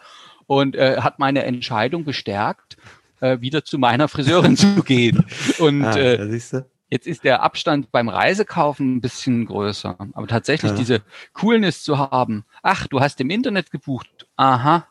und 0.45 0.75
äh, 0.75 1.01
hat 1.01 1.19
meine 1.19 1.43
Entscheidung 1.43 2.03
bestärkt, 2.03 2.77
äh, 3.21 3.39
wieder 3.41 3.63
zu 3.63 3.77
meiner 3.77 4.07
Friseurin 4.07 4.57
zu 4.57 4.83
gehen. 4.85 5.25
Und 5.59 5.83
ah, 5.83 5.95
äh, 5.95 6.41
jetzt 6.89 7.07
ist 7.07 7.23
der 7.23 7.41
Abstand 7.41 7.91
beim 7.91 8.09
Reisekaufen 8.09 8.97
ein 8.97 9.01
bisschen 9.01 9.45
größer. 9.45 9.95
Aber 10.13 10.27
tatsächlich 10.27 10.71
ja. 10.71 10.77
diese 10.77 11.01
Coolness 11.33 11.83
zu 11.83 11.97
haben, 11.97 12.45
ach, 12.61 12.87
du 12.87 12.99
hast 12.99 13.21
im 13.21 13.29
Internet 13.29 13.71
gebucht, 13.71 14.27
aha, 14.35 14.87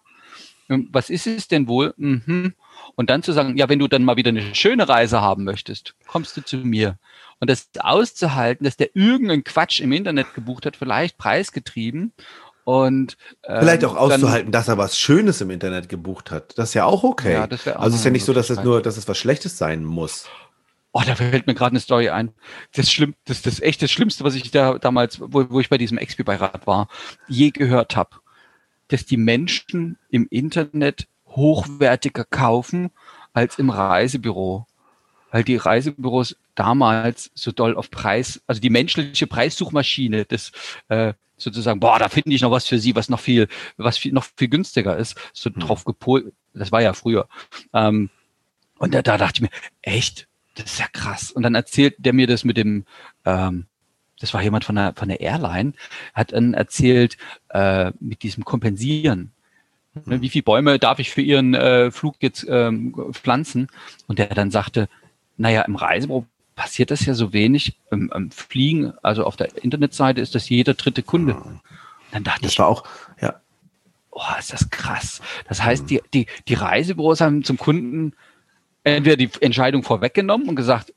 was 0.68 1.11
ist 1.11 1.26
es 1.26 1.48
denn 1.48 1.68
wohl? 1.68 1.92
Mhm. 1.96 2.54
Und 2.94 3.11
dann 3.11 3.22
zu 3.22 3.32
sagen, 3.32 3.56
ja, 3.56 3.68
wenn 3.68 3.78
du 3.78 3.88
dann 3.88 4.04
mal 4.04 4.16
wieder 4.16 4.30
eine 4.30 4.54
schöne 4.54 4.88
Reise 4.88 5.20
haben 5.20 5.44
möchtest, 5.44 5.94
kommst 6.06 6.37
du 6.37 6.40
zu 6.42 6.56
mir. 6.58 6.98
Und 7.42 7.50
das 7.50 7.70
auszuhalten, 7.81 8.62
dass 8.62 8.76
der 8.76 8.94
irgendeinen 8.94 9.42
Quatsch 9.42 9.81
im 9.81 9.90
Internet 9.90 10.33
gebucht 10.33 10.64
hat, 10.64 10.76
vielleicht 10.76 11.18
preisgetrieben. 11.18 12.12
Und 12.62 13.16
ähm, 13.42 13.62
vielleicht 13.62 13.85
auch 13.85 13.96
auszuhalten, 13.96 14.52
dann, 14.52 14.61
dass 14.61 14.68
er 14.68 14.78
was 14.78 14.96
Schönes 14.96 15.40
im 15.40 15.50
Internet 15.50 15.88
gebucht 15.88 16.31
hat. 16.31 16.57
Das 16.57 16.68
ist 16.68 16.74
ja 16.74 16.85
auch 16.85 17.02
okay. 17.02 17.33
Ja, 17.33 17.46
auch 17.46 17.81
also 17.81 17.94
es 17.94 17.94
ist 17.96 18.05
ja 18.05 18.12
nicht 18.12 18.24
so, 18.24 18.33
dass 18.33 18.48
es 18.48 18.62
nur, 18.62 18.81
dass 18.81 18.96
es 18.96 19.09
was 19.09 19.18
Schlechtes 19.18 19.59
sein 19.59 19.83
muss. 19.83 20.28
Oh, 20.92 21.02
da 21.05 21.16
fällt 21.16 21.48
mir 21.48 21.55
gerade 21.55 21.72
eine 21.72 21.81
Story 21.81 22.11
ein. 22.11 22.31
Das 22.76 22.92
schlimm, 22.92 23.16
das, 23.24 23.42
das 23.42 23.59
echt 23.59 23.83
das 23.83 23.90
Schlimmste, 23.90 24.22
was 24.22 24.37
ich 24.37 24.52
da 24.52 24.78
damals, 24.78 25.18
wo, 25.20 25.50
wo 25.50 25.59
ich 25.59 25.68
bei 25.68 25.78
diesem 25.78 25.98
XP-Beirat 25.98 26.68
war, 26.68 26.87
je 27.26 27.50
gehört 27.50 27.96
habe, 27.96 28.18
dass 28.87 29.05
die 29.05 29.16
Menschen 29.16 29.98
im 30.11 30.28
Internet 30.31 31.09
hochwertiger 31.26 32.24
kaufen 32.24 32.92
als 33.33 33.59
im 33.59 33.70
Reisebüro 33.70 34.68
weil 35.33 35.42
die 35.42 35.57
Reisebüros 35.57 36.37
damals 36.55 37.33
so 37.35 37.51
doll 37.51 37.75
auf 37.75 37.90
Preis, 37.90 38.40
also 38.47 38.61
die 38.61 38.71
menschliche 38.71 39.27
Preissuchmaschine, 39.27 40.27
das 40.27 40.53
äh, 40.88 41.14
sozusagen, 41.37 41.81
boah, 41.81 41.99
da 41.99 42.09
finde 42.09 42.35
ich 42.35 42.42
noch 42.42 42.53
was 42.53 42.68
für 42.68 42.79
Sie, 42.79 42.95
was 42.95 43.09
noch 43.09 43.18
viel, 43.18 43.49
was 43.77 43.99
viel, 43.99 44.12
noch 44.12 44.27
viel 44.37 44.49
günstiger 44.49 44.97
ist, 44.97 45.16
so 45.33 45.51
hm. 45.51 45.61
drauf 45.61 45.85
gepolt. 45.85 46.33
Das 46.55 46.71
war 46.71 46.83
ja 46.83 46.92
früher. 46.92 47.29
Ähm, 47.73 48.11
und 48.79 48.95
da, 48.95 49.03
da 49.03 49.16
dachte 49.16 49.38
ich 49.38 49.42
mir, 49.42 49.59
echt, 49.81 50.29
das 50.55 50.66
ist 50.66 50.79
ja 50.79 50.87
krass. 50.92 51.33
Und 51.33 51.42
dann 51.42 51.55
erzählt 51.55 51.95
der 51.99 52.12
mir 52.12 52.27
das 52.27 52.45
mit 52.45 52.59
dem, 52.59 52.85
ähm, 53.25 53.66
das 54.21 54.35
war 54.35 54.42
jemand 54.42 54.64
von 54.64 54.77
der, 54.77 54.92
von 54.95 55.09
der 55.09 55.21
Airline, 55.21 55.73
hat 56.12 56.33
dann 56.33 56.53
erzählt, 56.53 57.16
äh, 57.49 57.90
mit 58.01 58.23
diesem 58.23 58.45
Kompensieren. 58.45 59.33
Ne, 60.07 60.23
wie 60.23 60.29
viele 60.29 60.42
Bäume 60.42 60.79
darf 60.79 60.99
ich 60.99 61.11
für 61.11 61.21
Ihren 61.21 61.55
äh, 61.55 61.90
Flug 61.90 62.16
jetzt 62.21 62.47
ähm, 62.49 62.95
pflanzen? 63.12 63.68
Und 64.07 64.18
der 64.18 64.29
dann 64.29 64.51
sagte, 64.51 64.88
naja, 65.42 65.62
im 65.62 65.74
Reisebüro 65.74 66.24
passiert 66.55 66.92
das 66.92 67.05
ja 67.05 67.14
so 67.14 67.33
wenig. 67.33 67.76
Im, 67.90 68.12
im, 68.14 68.31
Fliegen, 68.31 68.92
also 69.02 69.24
auf 69.24 69.35
der 69.35 69.64
Internetseite 69.64 70.20
ist 70.20 70.37
das 70.37 70.48
jeder 70.48 70.74
dritte 70.74 71.02
Kunde. 71.02 71.35
Mhm. 71.35 71.61
Dann 72.12 72.22
dachte 72.22 72.42
das 72.42 72.52
ich, 72.52 72.59
war 72.61 72.68
auch, 72.68 72.85
ja. 73.20 73.40
Oh, 74.12 74.20
ist 74.38 74.52
das 74.52 74.70
krass. 74.70 75.20
Das 75.48 75.64
heißt, 75.64 75.90
die, 75.90 76.00
die, 76.14 76.26
die 76.46 76.55
Reisebüros 76.55 77.20
haben 77.20 77.42
zum 77.42 77.59
Kunden 77.59 78.12
entweder 78.85 79.16
die 79.16 79.31
Entscheidung 79.40 79.83
vorweggenommen 79.83 80.48
und 80.48 80.55
gesagt, 80.55 80.94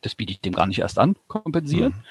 das 0.00 0.16
biete 0.16 0.32
ich 0.32 0.40
dem 0.40 0.54
gar 0.54 0.66
nicht 0.66 0.80
erst 0.80 0.98
an, 0.98 1.14
kompensieren. 1.28 1.92
Mhm. 1.92 2.04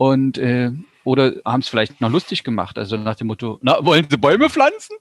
Und 0.00 0.38
äh, 0.38 0.70
oder 1.04 1.34
haben 1.44 1.60
es 1.60 1.68
vielleicht 1.68 2.00
noch 2.00 2.08
lustig 2.08 2.42
gemacht, 2.42 2.78
also 2.78 2.96
nach 2.96 3.16
dem 3.16 3.26
Motto, 3.26 3.58
na, 3.60 3.84
wollen 3.84 4.06
Sie 4.08 4.16
Bäume 4.16 4.48
pflanzen? 4.48 4.96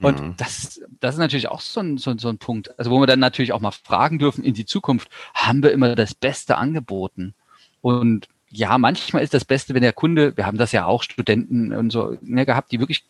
Und 0.00 0.20
mhm. 0.20 0.34
das, 0.38 0.80
das 0.98 1.14
ist 1.14 1.20
natürlich 1.20 1.46
auch 1.46 1.60
so 1.60 1.78
ein, 1.78 1.98
so, 1.98 2.18
so 2.18 2.28
ein 2.28 2.38
Punkt, 2.38 2.76
also 2.76 2.90
wo 2.90 2.98
wir 2.98 3.06
dann 3.06 3.20
natürlich 3.20 3.52
auch 3.52 3.60
mal 3.60 3.70
fragen 3.70 4.18
dürfen 4.18 4.42
in 4.42 4.54
die 4.54 4.64
Zukunft, 4.64 5.08
haben 5.34 5.62
wir 5.62 5.70
immer 5.70 5.94
das 5.94 6.16
Beste 6.16 6.56
angeboten? 6.56 7.34
Und 7.80 8.26
ja, 8.48 8.76
manchmal 8.76 9.22
ist 9.22 9.34
das 9.34 9.44
Beste, 9.44 9.72
wenn 9.74 9.82
der 9.82 9.92
Kunde, 9.92 10.36
wir 10.36 10.46
haben 10.46 10.58
das 10.58 10.72
ja 10.72 10.84
auch 10.84 11.04
Studenten 11.04 11.72
und 11.72 11.90
so 11.90 12.18
ne, 12.20 12.44
gehabt, 12.44 12.72
die 12.72 12.80
wirklich 12.80 13.04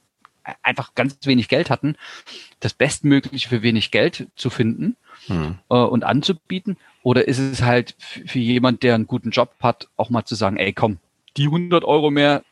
einfach 0.62 0.94
ganz 0.94 1.16
wenig 1.24 1.48
Geld 1.48 1.70
hatten, 1.70 1.96
das 2.60 2.74
Bestmögliche 2.74 3.48
für 3.48 3.62
wenig 3.62 3.90
Geld 3.90 4.28
zu 4.36 4.50
finden 4.50 4.94
hm. 5.24 5.58
äh, 5.70 5.74
und 5.74 6.04
anzubieten. 6.04 6.76
Oder 7.02 7.26
ist 7.26 7.38
es 7.38 7.62
halt 7.62 7.96
für 7.98 8.38
jemand, 8.38 8.82
der 8.82 8.94
einen 8.94 9.06
guten 9.06 9.30
Job 9.30 9.54
hat, 9.60 9.88
auch 9.96 10.10
mal 10.10 10.26
zu 10.26 10.34
sagen, 10.34 10.58
ey, 10.58 10.74
komm, 10.74 10.98
die 11.40 11.46
100 11.46 11.84
Euro 11.84 12.10
mehr, 12.10 12.42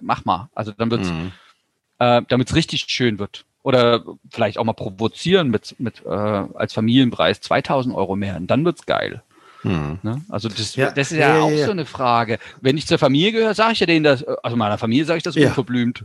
mach 0.00 0.24
mal. 0.24 0.48
Also 0.54 0.72
dann 0.72 0.90
wird's, 0.90 1.10
mhm. 1.10 1.32
äh, 1.98 2.22
damit 2.28 2.48
es 2.48 2.54
richtig 2.54 2.86
schön 2.88 3.18
wird. 3.18 3.44
Oder 3.64 4.04
vielleicht 4.30 4.58
auch 4.58 4.64
mal 4.64 4.72
provozieren 4.72 5.50
mit, 5.50 5.74
mit 5.78 6.04
äh, 6.06 6.08
als 6.08 6.72
Familienpreis 6.72 7.40
2000 7.40 7.94
Euro 7.94 8.14
mehr. 8.14 8.36
Und 8.36 8.46
dann 8.46 8.64
wird's 8.64 8.86
geil. 8.86 9.22
Mhm. 9.64 9.98
Ne? 10.02 10.22
Also 10.28 10.48
das, 10.48 10.76
ja. 10.76 10.92
das 10.92 11.10
ist 11.10 11.18
ja, 11.18 11.36
ja 11.36 11.42
auch 11.42 11.50
ja, 11.50 11.66
so 11.66 11.72
eine 11.72 11.84
Frage. 11.84 12.38
Wenn 12.60 12.78
ich 12.78 12.86
zur 12.86 12.98
Familie 12.98 13.32
gehöre, 13.32 13.54
sage 13.54 13.72
ich 13.72 13.80
ja 13.80 13.86
denen 13.86 14.04
das, 14.04 14.22
also 14.24 14.56
meiner 14.56 14.78
Familie 14.78 15.04
sage 15.04 15.18
ich 15.18 15.24
das 15.24 15.36
unverblümt. 15.36 16.04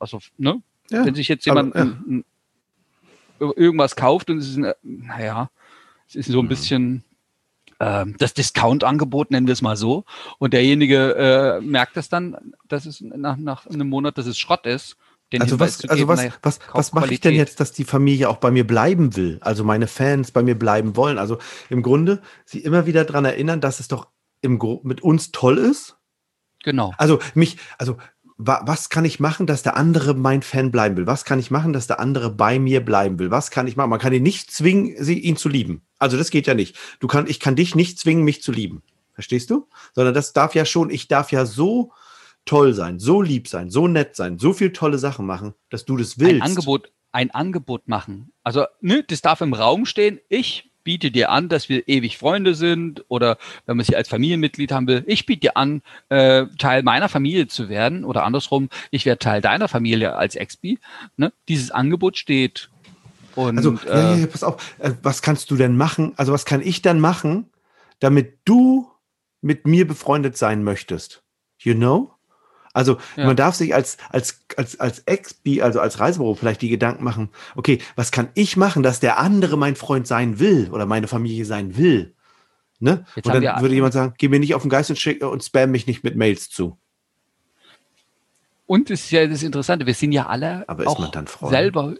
Also, 0.00 0.18
ne? 0.36 0.60
Wenn 0.90 1.14
sich 1.14 1.28
jetzt 1.28 1.46
jemand 1.46 1.74
Aber, 1.74 1.84
ein, 1.84 2.24
ein, 3.38 3.52
irgendwas 3.56 3.94
kauft 3.94 4.30
und 4.30 4.38
es 4.38 4.50
ist, 4.50 4.60
naja, 4.82 5.50
es 6.08 6.16
ist 6.16 6.28
so 6.28 6.40
ein 6.40 6.44
mhm. 6.44 6.48
bisschen 6.48 7.04
das 7.78 8.34
Discount-Angebot, 8.34 9.30
nennen 9.30 9.46
wir 9.46 9.52
es 9.52 9.62
mal 9.62 9.76
so. 9.76 10.04
Und 10.38 10.54
derjenige 10.54 11.14
äh, 11.16 11.60
merkt 11.60 11.96
das 11.96 12.08
dann, 12.08 12.54
dass 12.68 12.86
es 12.86 13.00
nach, 13.00 13.36
nach 13.36 13.66
einem 13.66 13.88
Monat, 13.88 14.16
dass 14.18 14.26
es 14.26 14.38
Schrott 14.38 14.66
ist. 14.66 14.96
also 15.38 15.60
was, 15.60 15.84
also 15.84 15.94
geben, 15.94 16.08
was, 16.08 16.20
naja, 16.20 16.32
was, 16.42 16.58
was 16.72 16.92
mache 16.92 17.12
ich 17.12 17.20
denn 17.20 17.34
jetzt, 17.34 17.60
dass 17.60 17.72
die 17.72 17.84
Familie 17.84 18.28
auch 18.28 18.38
bei 18.38 18.50
mir 18.50 18.66
bleiben 18.66 19.16
will? 19.16 19.38
Also 19.42 19.64
meine 19.64 19.86
Fans 19.88 20.30
bei 20.30 20.42
mir 20.42 20.58
bleiben 20.58 20.96
wollen. 20.96 21.18
Also 21.18 21.38
im 21.68 21.82
Grunde 21.82 22.22
sie 22.44 22.60
immer 22.60 22.86
wieder 22.86 23.04
daran 23.04 23.24
erinnern, 23.24 23.60
dass 23.60 23.80
es 23.80 23.88
doch 23.88 24.08
im 24.40 24.58
Gro 24.58 24.80
mit 24.84 25.02
uns 25.02 25.32
toll 25.32 25.58
ist. 25.58 25.96
Genau. 26.64 26.94
Also 26.98 27.18
mich, 27.34 27.58
also 27.78 27.96
was 28.38 28.90
kann 28.90 29.04
ich 29.04 29.18
machen, 29.18 29.46
dass 29.46 29.62
der 29.62 29.76
andere 29.76 30.14
mein 30.14 30.42
Fan 30.42 30.70
bleiben 30.70 30.96
will? 30.96 31.06
Was 31.06 31.24
kann 31.24 31.38
ich 31.38 31.50
machen, 31.50 31.72
dass 31.72 31.86
der 31.86 32.00
andere 32.00 32.30
bei 32.30 32.58
mir 32.58 32.84
bleiben 32.84 33.18
will? 33.18 33.30
Was 33.30 33.50
kann 33.50 33.66
ich 33.66 33.76
machen? 33.76 33.90
Man 33.90 33.98
kann 33.98 34.12
ihn 34.12 34.22
nicht 34.22 34.50
zwingen, 34.50 34.94
sie, 35.02 35.18
ihn 35.18 35.36
zu 35.36 35.48
lieben. 35.48 35.85
Also 35.98 36.16
das 36.16 36.30
geht 36.30 36.46
ja 36.46 36.54
nicht. 36.54 36.76
Du 37.00 37.06
kann, 37.06 37.26
ich 37.26 37.40
kann 37.40 37.56
dich 37.56 37.74
nicht 37.74 37.98
zwingen, 37.98 38.24
mich 38.24 38.42
zu 38.42 38.52
lieben. 38.52 38.82
Verstehst 39.14 39.50
du? 39.50 39.68
Sondern 39.94 40.14
das 40.14 40.32
darf 40.32 40.54
ja 40.54 40.64
schon, 40.64 40.90
ich 40.90 41.08
darf 41.08 41.32
ja 41.32 41.46
so 41.46 41.92
toll 42.44 42.74
sein, 42.74 42.98
so 42.98 43.22
lieb 43.22 43.48
sein, 43.48 43.70
so 43.70 43.88
nett 43.88 44.14
sein, 44.14 44.38
so 44.38 44.52
viel 44.52 44.72
tolle 44.72 44.98
Sachen 44.98 45.26
machen, 45.26 45.54
dass 45.70 45.84
du 45.84 45.96
das 45.96 46.18
willst. 46.18 46.42
Ein 46.42 46.50
Angebot, 46.50 46.92
ein 47.12 47.30
Angebot 47.30 47.88
machen. 47.88 48.32
Also, 48.42 48.66
ne, 48.80 49.02
das 49.02 49.22
darf 49.22 49.40
im 49.40 49.54
Raum 49.54 49.86
stehen. 49.86 50.20
Ich 50.28 50.70
biete 50.86 51.10
dir 51.10 51.30
an, 51.30 51.48
dass 51.48 51.68
wir 51.68 51.88
ewig 51.88 52.16
Freunde 52.16 52.54
sind 52.54 53.04
oder 53.08 53.38
wenn 53.66 53.76
man 53.76 53.84
sie 53.84 53.96
als 53.96 54.08
Familienmitglied 54.08 54.70
haben 54.70 54.86
will, 54.86 55.02
ich 55.08 55.26
biete 55.26 55.40
dir 55.40 55.56
an, 55.56 55.82
äh, 56.10 56.46
Teil 56.58 56.84
meiner 56.84 57.08
Familie 57.08 57.48
zu 57.48 57.68
werden 57.68 58.04
oder 58.04 58.22
andersrum, 58.22 58.68
ich 58.92 59.04
werde 59.04 59.18
Teil 59.18 59.40
deiner 59.40 59.66
Familie 59.66 60.14
als 60.14 60.36
Expi. 60.36 60.78
Ne? 61.16 61.32
Dieses 61.48 61.72
Angebot 61.72 62.16
steht. 62.16 62.70
Und, 63.36 63.58
also, 63.58 63.78
äh, 63.86 63.88
ja, 63.88 64.14
ja, 64.16 64.26
pass 64.26 64.42
auf, 64.42 64.74
äh, 64.78 64.92
was 65.02 65.22
kannst 65.22 65.50
du 65.50 65.56
denn 65.56 65.76
machen? 65.76 66.12
Also, 66.16 66.32
was 66.32 66.44
kann 66.44 66.60
ich 66.60 66.82
dann 66.82 66.98
machen, 66.98 67.50
damit 68.00 68.40
du 68.44 68.90
mit 69.40 69.66
mir 69.66 69.86
befreundet 69.86 70.36
sein 70.36 70.64
möchtest? 70.64 71.22
You 71.58 71.74
know? 71.74 72.16
Also 72.76 72.98
ja. 73.16 73.24
man 73.24 73.36
darf 73.36 73.54
sich 73.54 73.74
als, 73.74 73.96
als, 74.10 74.40
als, 74.58 74.78
als 74.78 74.98
ex 75.06 75.40
also 75.62 75.80
als 75.80 75.98
Reisebüro 75.98 76.34
vielleicht 76.34 76.60
die 76.60 76.68
Gedanken 76.68 77.04
machen, 77.04 77.30
okay, 77.54 77.78
was 77.94 78.12
kann 78.12 78.28
ich 78.34 78.58
machen, 78.58 78.82
dass 78.82 79.00
der 79.00 79.18
andere 79.18 79.56
mein 79.56 79.76
Freund 79.76 80.06
sein 80.06 80.40
will 80.40 80.68
oder 80.70 80.84
meine 80.84 81.08
Familie 81.08 81.46
sein 81.46 81.78
will? 81.78 82.14
Ne? 82.78 83.06
und 83.14 83.26
dann 83.26 83.62
würde 83.62 83.74
jemand 83.74 83.94
sagen, 83.94 84.12
geh 84.18 84.28
mir 84.28 84.38
nicht 84.38 84.54
auf 84.54 84.60
den 84.60 84.68
Geist 84.68 84.90
und, 84.90 84.98
schick, 84.98 85.24
und 85.24 85.42
spam 85.42 85.70
mich 85.70 85.86
nicht 85.86 86.04
mit 86.04 86.16
Mails 86.16 86.50
zu. 86.50 86.76
Und 88.66 88.90
es 88.90 89.04
ist 89.04 89.10
ja 89.10 89.26
das 89.26 89.42
Interessante, 89.42 89.86
wir 89.86 89.94
sind 89.94 90.12
ja 90.12 90.26
alle 90.26 90.66
auch 90.68 91.48
selber 91.48 91.94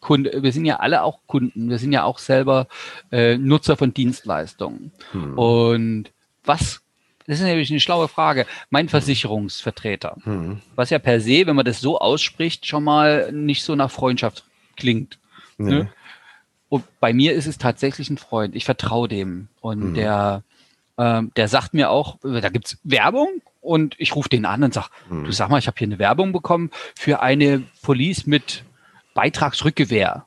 Kunden, 0.00 0.42
wir 0.42 0.52
sind 0.52 0.64
ja 0.64 0.76
alle 0.76 1.02
auch 1.02 1.20
Kunden, 1.26 1.70
wir 1.70 1.78
sind 1.78 1.92
ja 1.92 2.04
auch 2.04 2.18
selber 2.18 2.66
äh, 3.12 3.36
Nutzer 3.36 3.76
von 3.76 3.94
Dienstleistungen. 3.94 4.92
Hm. 5.12 5.38
Und 5.38 6.10
was 6.44 6.82
das 7.26 7.38
ist 7.38 7.44
nämlich 7.44 7.70
eine 7.70 7.78
schlaue 7.78 8.08
Frage. 8.08 8.44
Mein 8.70 8.88
Versicherungsvertreter, 8.88 10.16
mhm. 10.24 10.62
was 10.74 10.90
ja 10.90 10.98
per 10.98 11.20
se, 11.20 11.46
wenn 11.46 11.54
man 11.54 11.64
das 11.64 11.80
so 11.80 12.00
ausspricht, 12.00 12.66
schon 12.66 12.82
mal 12.82 13.30
nicht 13.30 13.62
so 13.62 13.76
nach 13.76 13.92
Freundschaft 13.92 14.42
klingt. 14.76 15.20
Nee. 15.56 15.70
Ne? 15.70 15.92
Und 16.68 16.84
bei 16.98 17.12
mir 17.12 17.34
ist 17.34 17.46
es 17.46 17.56
tatsächlich 17.56 18.10
ein 18.10 18.18
Freund. 18.18 18.56
Ich 18.56 18.64
vertraue 18.64 19.06
dem. 19.06 19.46
Und 19.60 19.90
mhm. 19.90 19.94
der, 19.94 20.42
ähm, 20.98 21.30
der 21.36 21.46
sagt 21.46 21.72
mir 21.72 21.90
auch, 21.90 22.18
da 22.22 22.48
gibt's 22.48 22.78
Werbung 22.82 23.42
und 23.60 23.94
ich 23.98 24.16
rufe 24.16 24.28
den 24.28 24.44
an 24.44 24.64
und 24.64 24.74
sag, 24.74 24.88
mhm. 25.08 25.24
du 25.24 25.30
sag 25.30 25.50
mal, 25.50 25.58
ich 25.58 25.68
habe 25.68 25.76
hier 25.78 25.86
eine 25.86 26.00
Werbung 26.00 26.32
bekommen 26.32 26.70
für 26.96 27.20
eine 27.20 27.62
Police 27.82 28.26
mit 28.26 28.64
Beitragsrückgewehr. 29.14 30.26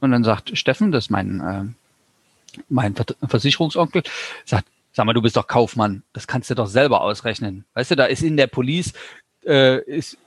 Und 0.00 0.10
dann 0.10 0.24
sagt 0.24 0.56
Steffen, 0.58 0.92
das 0.92 1.04
ist 1.04 1.10
mein, 1.10 1.40
äh, 1.40 2.60
mein 2.68 2.94
Versicherungsonkel, 3.28 4.02
sagt, 4.44 4.66
Sag 4.94 5.06
mal, 5.06 5.14
du 5.14 5.22
bist 5.22 5.36
doch 5.36 5.46
Kaufmann, 5.46 6.02
das 6.12 6.26
kannst 6.26 6.50
du 6.50 6.54
doch 6.54 6.66
selber 6.66 7.00
ausrechnen. 7.00 7.64
Weißt 7.72 7.90
du, 7.90 7.96
da 7.96 8.04
ist 8.04 8.22
in 8.22 8.36
der 8.36 8.46
Police 8.46 8.92
äh, 9.44 9.82
ist, 9.84 10.18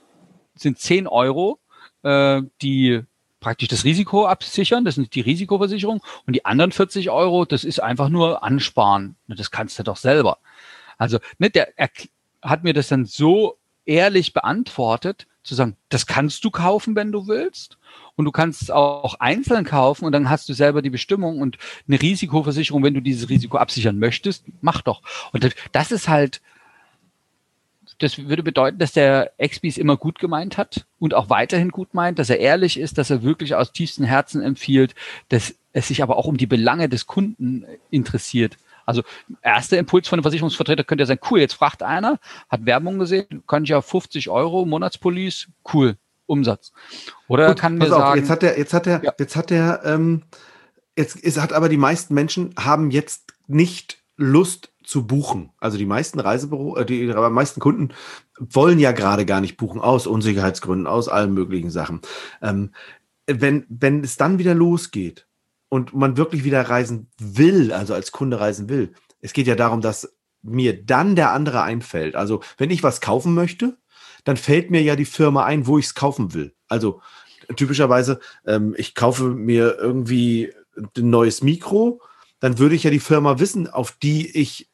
sind 0.56 0.78
10 0.78 1.06
Euro, 1.06 1.60
äh, 2.02 2.42
die 2.62 3.02
praktisch 3.38 3.68
das 3.68 3.84
Risiko 3.84 4.26
absichern, 4.26 4.84
das 4.84 4.98
ist 4.98 5.14
die 5.14 5.20
Risikoversicherung, 5.20 6.02
und 6.26 6.32
die 6.32 6.44
anderen 6.44 6.72
40 6.72 7.10
Euro, 7.10 7.44
das 7.44 7.62
ist 7.62 7.80
einfach 7.80 8.08
nur 8.08 8.42
ansparen. 8.42 9.14
Das 9.28 9.52
kannst 9.52 9.78
du 9.78 9.84
doch 9.84 9.96
selber. 9.96 10.38
Also, 10.98 11.18
ne, 11.38 11.48
der 11.48 11.78
er 11.78 11.90
hat 12.42 12.64
mir 12.64 12.74
das 12.74 12.88
dann 12.88 13.04
so 13.04 13.58
ehrlich 13.84 14.32
beantwortet, 14.32 15.28
zu 15.46 15.54
sagen, 15.54 15.76
das 15.88 16.06
kannst 16.06 16.44
du 16.44 16.50
kaufen, 16.50 16.96
wenn 16.96 17.12
du 17.12 17.26
willst 17.26 17.78
und 18.16 18.24
du 18.24 18.32
kannst 18.32 18.62
es 18.62 18.70
auch 18.70 19.14
einzeln 19.20 19.64
kaufen 19.64 20.04
und 20.04 20.12
dann 20.12 20.28
hast 20.28 20.48
du 20.48 20.52
selber 20.52 20.82
die 20.82 20.90
Bestimmung 20.90 21.40
und 21.40 21.58
eine 21.86 22.00
Risikoversicherung, 22.00 22.82
wenn 22.82 22.94
du 22.94 23.00
dieses 23.00 23.28
Risiko 23.28 23.58
absichern 23.58 23.98
möchtest, 23.98 24.44
mach 24.60 24.82
doch. 24.82 25.02
Und 25.32 25.54
das 25.72 25.92
ist 25.92 26.08
halt, 26.08 26.40
das 27.98 28.18
würde 28.18 28.42
bedeuten, 28.42 28.78
dass 28.78 28.92
der 28.92 29.32
Expi 29.38 29.68
immer 29.68 29.96
gut 29.96 30.18
gemeint 30.18 30.58
hat 30.58 30.86
und 30.98 31.14
auch 31.14 31.30
weiterhin 31.30 31.70
gut 31.70 31.94
meint, 31.94 32.18
dass 32.18 32.30
er 32.30 32.38
ehrlich 32.38 32.78
ist, 32.78 32.98
dass 32.98 33.10
er 33.10 33.22
wirklich 33.22 33.54
aus 33.54 33.72
tiefstem 33.72 34.04
Herzen 34.04 34.42
empfiehlt, 34.42 34.94
dass 35.28 35.54
es 35.72 35.88
sich 35.88 36.02
aber 36.02 36.16
auch 36.16 36.26
um 36.26 36.36
die 36.36 36.46
Belange 36.46 36.88
des 36.88 37.06
Kunden 37.06 37.64
interessiert. 37.90 38.58
Also 38.86 39.02
erster 39.42 39.78
Impuls 39.78 40.08
von 40.08 40.18
einem 40.18 40.22
Versicherungsvertreter 40.22 40.84
könnte 40.84 41.02
ja 41.02 41.06
sein, 41.06 41.18
cool, 41.30 41.40
jetzt 41.40 41.54
fragt 41.54 41.82
einer, 41.82 42.18
hat 42.48 42.64
Werbung 42.64 42.98
gesehen, 42.98 43.42
kann 43.46 43.64
ich 43.64 43.70
ja 43.70 43.82
50 43.82 44.30
Euro 44.30 44.64
Monatspolice, 44.64 45.48
cool, 45.74 45.96
Umsatz. 46.24 46.72
Oder 47.28 47.48
Gut, 47.48 47.58
kann 47.58 47.76
mir 47.76 47.84
auf, 47.84 47.90
sagen, 47.90 48.20
jetzt 48.20 48.30
hat 48.30 48.42
er, 48.42 48.58
jetzt 48.58 48.72
hat 48.72 48.86
er, 48.86 49.02
ja. 49.02 49.12
jetzt 49.18 49.36
hat 49.36 49.50
er, 49.50 49.84
ähm, 49.84 50.22
jetzt 50.96 51.16
ist, 51.16 51.40
hat 51.40 51.52
aber 51.52 51.68
die 51.68 51.76
meisten 51.76 52.14
Menschen 52.14 52.54
haben 52.58 52.90
jetzt 52.90 53.34
nicht 53.48 53.98
Lust 54.16 54.72
zu 54.82 55.06
buchen. 55.06 55.50
Also 55.58 55.78
die 55.78 55.86
meisten 55.86 56.20
Reisebüro, 56.20 56.76
äh, 56.76 56.86
die, 56.86 57.06
die 57.06 57.12
meisten 57.12 57.60
Kunden 57.60 57.90
wollen 58.38 58.78
ja 58.78 58.92
gerade 58.92 59.26
gar 59.26 59.40
nicht 59.40 59.56
buchen 59.56 59.80
aus 59.80 60.06
Unsicherheitsgründen, 60.06 60.86
aus 60.86 61.08
allen 61.08 61.34
möglichen 61.34 61.70
Sachen. 61.70 62.00
Ähm, 62.40 62.70
wenn, 63.26 63.66
wenn 63.68 64.04
es 64.04 64.16
dann 64.16 64.38
wieder 64.38 64.54
losgeht 64.54 65.25
und 65.68 65.94
man 65.94 66.16
wirklich 66.16 66.44
wieder 66.44 66.62
reisen 66.62 67.10
will, 67.18 67.72
also 67.72 67.94
als 67.94 68.12
Kunde 68.12 68.40
reisen 68.40 68.68
will, 68.68 68.92
es 69.20 69.32
geht 69.32 69.46
ja 69.46 69.56
darum, 69.56 69.80
dass 69.80 70.16
mir 70.42 70.84
dann 70.84 71.16
der 71.16 71.32
andere 71.32 71.62
einfällt. 71.62 72.14
Also 72.14 72.40
wenn 72.58 72.70
ich 72.70 72.82
was 72.82 73.00
kaufen 73.00 73.34
möchte, 73.34 73.76
dann 74.24 74.36
fällt 74.36 74.70
mir 74.70 74.82
ja 74.82 74.96
die 74.96 75.04
Firma 75.04 75.44
ein, 75.44 75.66
wo 75.66 75.78
ich 75.78 75.86
es 75.86 75.94
kaufen 75.94 76.34
will. 76.34 76.54
Also 76.68 77.00
typischerweise, 77.56 78.20
ähm, 78.44 78.74
ich 78.76 78.94
kaufe 78.94 79.24
mir 79.24 79.76
irgendwie 79.78 80.52
ein 80.76 81.10
neues 81.10 81.42
Mikro, 81.42 82.00
dann 82.40 82.58
würde 82.58 82.74
ich 82.74 82.84
ja 82.84 82.90
die 82.90 83.00
Firma 83.00 83.38
wissen, 83.38 83.68
auf 83.68 83.92
die 83.92 84.36
ich 84.36 84.68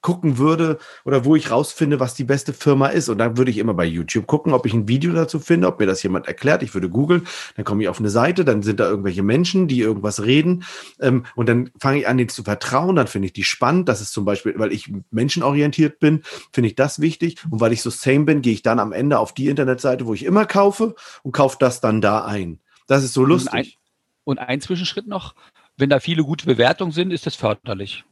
gucken 0.00 0.36
würde 0.36 0.78
oder 1.04 1.24
wo 1.24 1.34
ich 1.34 1.50
rausfinde, 1.50 1.98
was 1.98 2.14
die 2.14 2.24
beste 2.24 2.52
Firma 2.52 2.88
ist. 2.88 3.08
Und 3.08 3.18
dann 3.18 3.38
würde 3.38 3.50
ich 3.50 3.58
immer 3.58 3.72
bei 3.72 3.86
YouTube 3.86 4.26
gucken, 4.26 4.52
ob 4.52 4.66
ich 4.66 4.74
ein 4.74 4.86
Video 4.86 5.12
dazu 5.12 5.40
finde, 5.40 5.66
ob 5.66 5.80
mir 5.80 5.86
das 5.86 6.02
jemand 6.02 6.26
erklärt. 6.26 6.62
Ich 6.62 6.74
würde 6.74 6.90
googeln, 6.90 7.26
dann 7.56 7.64
komme 7.64 7.82
ich 7.82 7.88
auf 7.88 8.00
eine 8.00 8.10
Seite, 8.10 8.44
dann 8.44 8.62
sind 8.62 8.80
da 8.80 8.88
irgendwelche 8.88 9.22
Menschen, 9.22 9.66
die 9.66 9.80
irgendwas 9.80 10.22
reden. 10.22 10.64
Ähm, 11.00 11.24
und 11.34 11.48
dann 11.48 11.70
fange 11.80 12.00
ich 12.00 12.08
an, 12.08 12.18
denen 12.18 12.28
zu 12.28 12.42
vertrauen. 12.42 12.96
Dann 12.96 13.06
finde 13.06 13.26
ich 13.26 13.32
die 13.32 13.44
spannend. 13.44 13.88
Das 13.88 14.00
ist 14.00 14.12
zum 14.12 14.24
Beispiel, 14.24 14.54
weil 14.58 14.72
ich 14.72 14.92
menschenorientiert 15.10 15.98
bin, 15.98 16.22
finde 16.52 16.68
ich 16.68 16.74
das 16.74 17.00
wichtig. 17.00 17.38
Und 17.50 17.60
weil 17.60 17.72
ich 17.72 17.80
so 17.80 17.90
same 17.90 18.24
bin, 18.24 18.42
gehe 18.42 18.52
ich 18.52 18.62
dann 18.62 18.78
am 18.78 18.92
Ende 18.92 19.18
auf 19.18 19.32
die 19.32 19.48
Internetseite, 19.48 20.06
wo 20.06 20.14
ich 20.14 20.24
immer 20.24 20.44
kaufe 20.44 20.94
und 21.22 21.32
kaufe 21.32 21.56
das 21.58 21.80
dann 21.80 22.00
da 22.00 22.24
ein. 22.24 22.60
Das 22.86 23.04
ist 23.04 23.14
so 23.14 23.24
lustig. 23.24 23.52
Und 23.52 23.58
ein, 23.58 23.72
und 24.24 24.38
ein 24.38 24.60
Zwischenschritt 24.60 25.06
noch, 25.06 25.34
wenn 25.76 25.90
da 25.90 25.98
viele 25.98 26.24
gute 26.24 26.46
Bewertungen 26.46 26.92
sind, 26.92 27.10
ist 27.10 27.26
das 27.26 27.34
förderlich. 27.34 28.04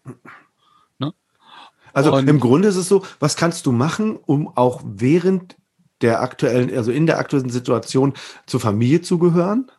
Also 1.93 2.15
und 2.15 2.29
im 2.29 2.41
Grunde 2.41 2.69
ist 2.69 2.77
es 2.77 2.89
so, 2.89 3.05
was 3.21 3.37
kannst 3.37 3.67
du 3.67 3.73
machen, 3.73 4.17
um 4.17 4.49
auch 4.57 4.83
während 4.85 5.57
der 6.01 6.21
aktuellen, 6.21 6.75
also 6.77 6.91
in 6.91 7.07
der 7.07 7.19
aktuellen 7.19 7.51
Situation 7.51 8.15
zur 8.47 8.61
Familie 8.61 9.03
zu 9.03 9.19
gehören? 9.19 9.71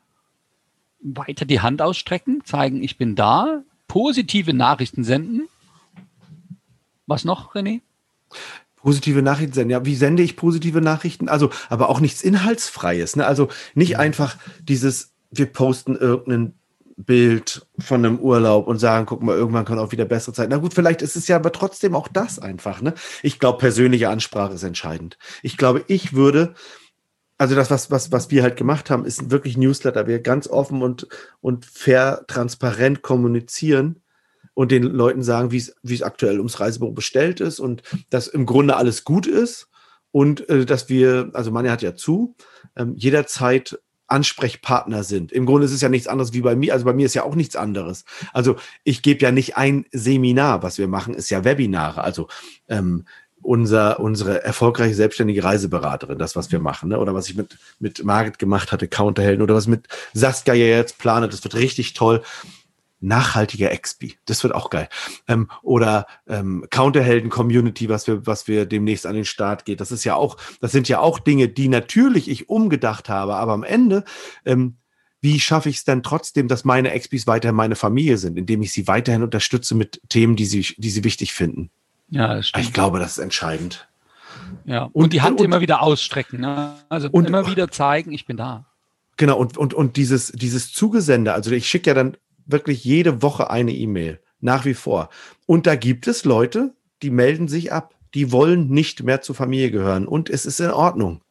Weiter 1.01 1.45
die 1.45 1.59
Hand 1.59 1.81
ausstrecken, 1.81 2.41
zeigen, 2.45 2.81
ich 2.81 2.97
bin 2.97 3.15
da, 3.15 3.63
positive 3.87 4.53
Nachrichten 4.53 5.03
senden. 5.03 5.47
Was 7.05 7.25
noch, 7.25 7.53
René? 7.53 7.81
Positive 8.77 9.21
Nachrichten 9.21 9.53
senden. 9.53 9.71
Ja, 9.71 9.85
wie 9.85 9.95
sende 9.95 10.23
ich 10.23 10.37
positive 10.37 10.81
Nachrichten? 10.81 11.27
Also, 11.27 11.49
aber 11.69 11.89
auch 11.89 11.99
nichts 11.99 12.21
Inhaltsfreies. 12.21 13.17
Ne? 13.17 13.25
Also 13.25 13.49
nicht 13.75 13.97
einfach 13.97 14.37
dieses, 14.61 15.13
wir 15.31 15.47
posten 15.47 15.95
irgendeinen 15.95 16.53
Bild 16.95 17.65
von 17.79 18.05
einem 18.05 18.19
Urlaub 18.19 18.67
und 18.67 18.79
sagen, 18.79 19.05
guck 19.05 19.23
mal, 19.23 19.35
irgendwann 19.35 19.65
kann 19.65 19.79
auch 19.79 19.91
wieder 19.91 20.05
bessere 20.05 20.33
Zeit. 20.33 20.49
Na 20.49 20.57
gut, 20.57 20.73
vielleicht 20.73 21.01
ist 21.01 21.15
es 21.15 21.27
ja 21.27 21.35
aber 21.37 21.51
trotzdem 21.51 21.95
auch 21.95 22.07
das 22.07 22.39
einfach. 22.39 22.81
Ne? 22.81 22.93
Ich 23.21 23.39
glaube, 23.39 23.57
persönliche 23.57 24.09
Ansprache 24.09 24.53
ist 24.53 24.63
entscheidend. 24.63 25.17
Ich 25.41 25.57
glaube, 25.57 25.83
ich 25.87 26.13
würde, 26.13 26.53
also 27.37 27.55
das, 27.55 27.71
was, 27.71 27.89
was, 27.89 28.11
was 28.11 28.29
wir 28.31 28.43
halt 28.43 28.57
gemacht 28.57 28.89
haben, 28.89 29.05
ist 29.05 29.31
wirklich 29.31 29.57
Newsletter. 29.57 30.07
Wir 30.07 30.19
ganz 30.19 30.47
offen 30.47 30.81
und, 30.81 31.07
und 31.41 31.65
fair, 31.65 32.25
transparent 32.27 33.01
kommunizieren 33.01 34.01
und 34.53 34.71
den 34.71 34.83
Leuten 34.83 35.23
sagen, 35.23 35.51
wie 35.51 35.57
es 35.57 36.01
aktuell 36.03 36.37
ums 36.37 36.59
Reisebüro 36.59 36.91
bestellt 36.91 37.39
ist 37.39 37.59
und 37.59 37.81
dass 38.09 38.27
im 38.27 38.45
Grunde 38.45 38.75
alles 38.75 39.03
gut 39.03 39.25
ist 39.25 39.67
und 40.11 40.47
äh, 40.49 40.65
dass 40.65 40.89
wir, 40.89 41.31
also 41.33 41.51
Manja 41.51 41.71
hat 41.71 41.81
ja 41.81 41.95
zu, 41.95 42.35
ähm, 42.75 42.93
jederzeit 42.95 43.79
Ansprechpartner 44.13 45.03
sind. 45.03 45.31
Im 45.31 45.45
Grunde 45.45 45.65
ist 45.65 45.73
es 45.73 45.81
ja 45.81 45.89
nichts 45.89 46.07
anderes 46.07 46.33
wie 46.33 46.41
bei 46.41 46.55
mir. 46.55 46.73
Also 46.73 46.85
bei 46.85 46.93
mir 46.93 47.05
ist 47.07 47.15
ja 47.15 47.23
auch 47.23 47.35
nichts 47.35 47.55
anderes. 47.55 48.05
Also 48.31 48.55
ich 48.83 49.01
gebe 49.01 49.21
ja 49.21 49.31
nicht 49.31 49.57
ein 49.57 49.85
Seminar, 49.91 50.61
was 50.61 50.77
wir 50.77 50.87
machen, 50.87 51.15
ist 51.15 51.31
ja 51.31 51.43
Webinare. 51.43 52.03
Also 52.03 52.27
ähm, 52.69 53.05
unser, 53.41 53.99
unsere 53.99 54.43
erfolgreiche 54.43 54.95
selbstständige 54.95 55.43
Reiseberaterin, 55.43 56.17
das, 56.17 56.35
was 56.35 56.51
wir 56.51 56.59
machen, 56.59 56.89
ne? 56.89 56.99
oder 56.99 57.13
was 57.13 57.27
ich 57.27 57.35
mit, 57.35 57.57
mit 57.79 58.03
Margit 58.03 58.39
gemacht 58.39 58.71
hatte, 58.71 58.87
Counterhelden, 58.87 59.41
oder 59.41 59.55
was 59.55 59.67
mit 59.67 59.87
Saskia 60.13 60.53
jetzt 60.53 60.97
plane, 60.97 61.27
das 61.27 61.43
wird 61.43 61.55
richtig 61.55 61.93
toll 61.93 62.23
nachhaltiger 63.03 63.71
Expi. 63.71 64.17
Das 64.25 64.43
wird 64.43 64.55
auch 64.55 64.69
geil. 64.69 64.89
Ähm, 65.27 65.49
oder 65.61 66.07
ähm, 66.27 66.65
Counterhelden-Community, 66.69 67.89
was 67.89 68.07
wir, 68.07 68.25
was 68.25 68.47
wir 68.47 68.65
demnächst 68.65 69.05
an 69.05 69.15
den 69.15 69.25
Start 69.25 69.65
geht. 69.65 69.81
Das 69.81 69.91
ist 69.91 70.03
ja 70.03 70.15
auch, 70.15 70.37
das 70.61 70.71
sind 70.71 70.87
ja 70.87 70.99
auch 70.99 71.19
Dinge, 71.19 71.49
die 71.49 71.67
natürlich 71.67 72.29
ich 72.29 72.49
umgedacht 72.49 73.09
habe, 73.09 73.35
aber 73.35 73.53
am 73.53 73.63
Ende, 73.63 74.03
ähm, 74.45 74.77
wie 75.21 75.39
schaffe 75.39 75.69
ich 75.69 75.77
es 75.77 75.83
dann 75.85 76.03
trotzdem, 76.03 76.47
dass 76.47 76.65
meine 76.65 76.91
Expis 76.91 77.27
weiterhin 77.27 77.55
meine 77.55 77.75
Familie 77.75 78.17
sind, 78.17 78.37
indem 78.37 78.61
ich 78.61 78.73
sie 78.73 78.87
weiterhin 78.87 79.23
unterstütze 79.23 79.75
mit 79.75 80.01
Themen, 80.09 80.35
die 80.35 80.45
sie, 80.45 80.75
die 80.77 80.89
sie 80.89 81.03
wichtig 81.03 81.33
finden? 81.33 81.69
Ja, 82.09 82.35
das 82.35 82.49
stimmt. 82.49 82.65
Ich 82.65 82.73
glaube, 82.73 82.99
das 82.99 83.13
ist 83.13 83.23
entscheidend. 83.23 83.87
Ja, 84.65 84.83
und, 84.83 85.03
und 85.05 85.13
die 85.13 85.21
Hand 85.21 85.39
und, 85.39 85.45
immer 85.45 85.61
wieder 85.61 85.81
ausstrecken. 85.81 86.41
Ne? 86.41 86.75
Also 86.89 87.09
und, 87.11 87.27
immer 87.27 87.47
wieder 87.47 87.69
zeigen, 87.71 88.11
ich 88.11 88.25
bin 88.25 88.37
da. 88.37 88.65
Genau, 89.17 89.37
und, 89.37 89.57
und, 89.57 89.73
und 89.73 89.95
dieses, 89.95 90.31
dieses 90.31 90.71
Zugesende, 90.71 91.33
also 91.33 91.51
ich 91.51 91.67
schicke 91.67 91.91
ja 91.91 91.93
dann 91.93 92.17
wirklich 92.45 92.83
jede 92.83 93.21
Woche 93.21 93.49
eine 93.49 93.71
E-Mail. 93.71 94.19
Nach 94.39 94.65
wie 94.65 94.73
vor. 94.73 95.09
Und 95.45 95.67
da 95.67 95.75
gibt 95.75 96.05
es 96.07 96.25
Leute, 96.25 96.75
die 97.01 97.11
melden 97.11 97.47
sich 97.47 97.71
ab. 97.71 97.95
Die 98.13 98.31
wollen 98.33 98.69
nicht 98.69 99.01
mehr 99.01 99.21
zur 99.21 99.35
Familie 99.35 99.71
gehören. 99.71 100.05
Und 100.05 100.29
es 100.29 100.45
ist 100.45 100.59
in 100.59 100.71
Ordnung. 100.71 101.21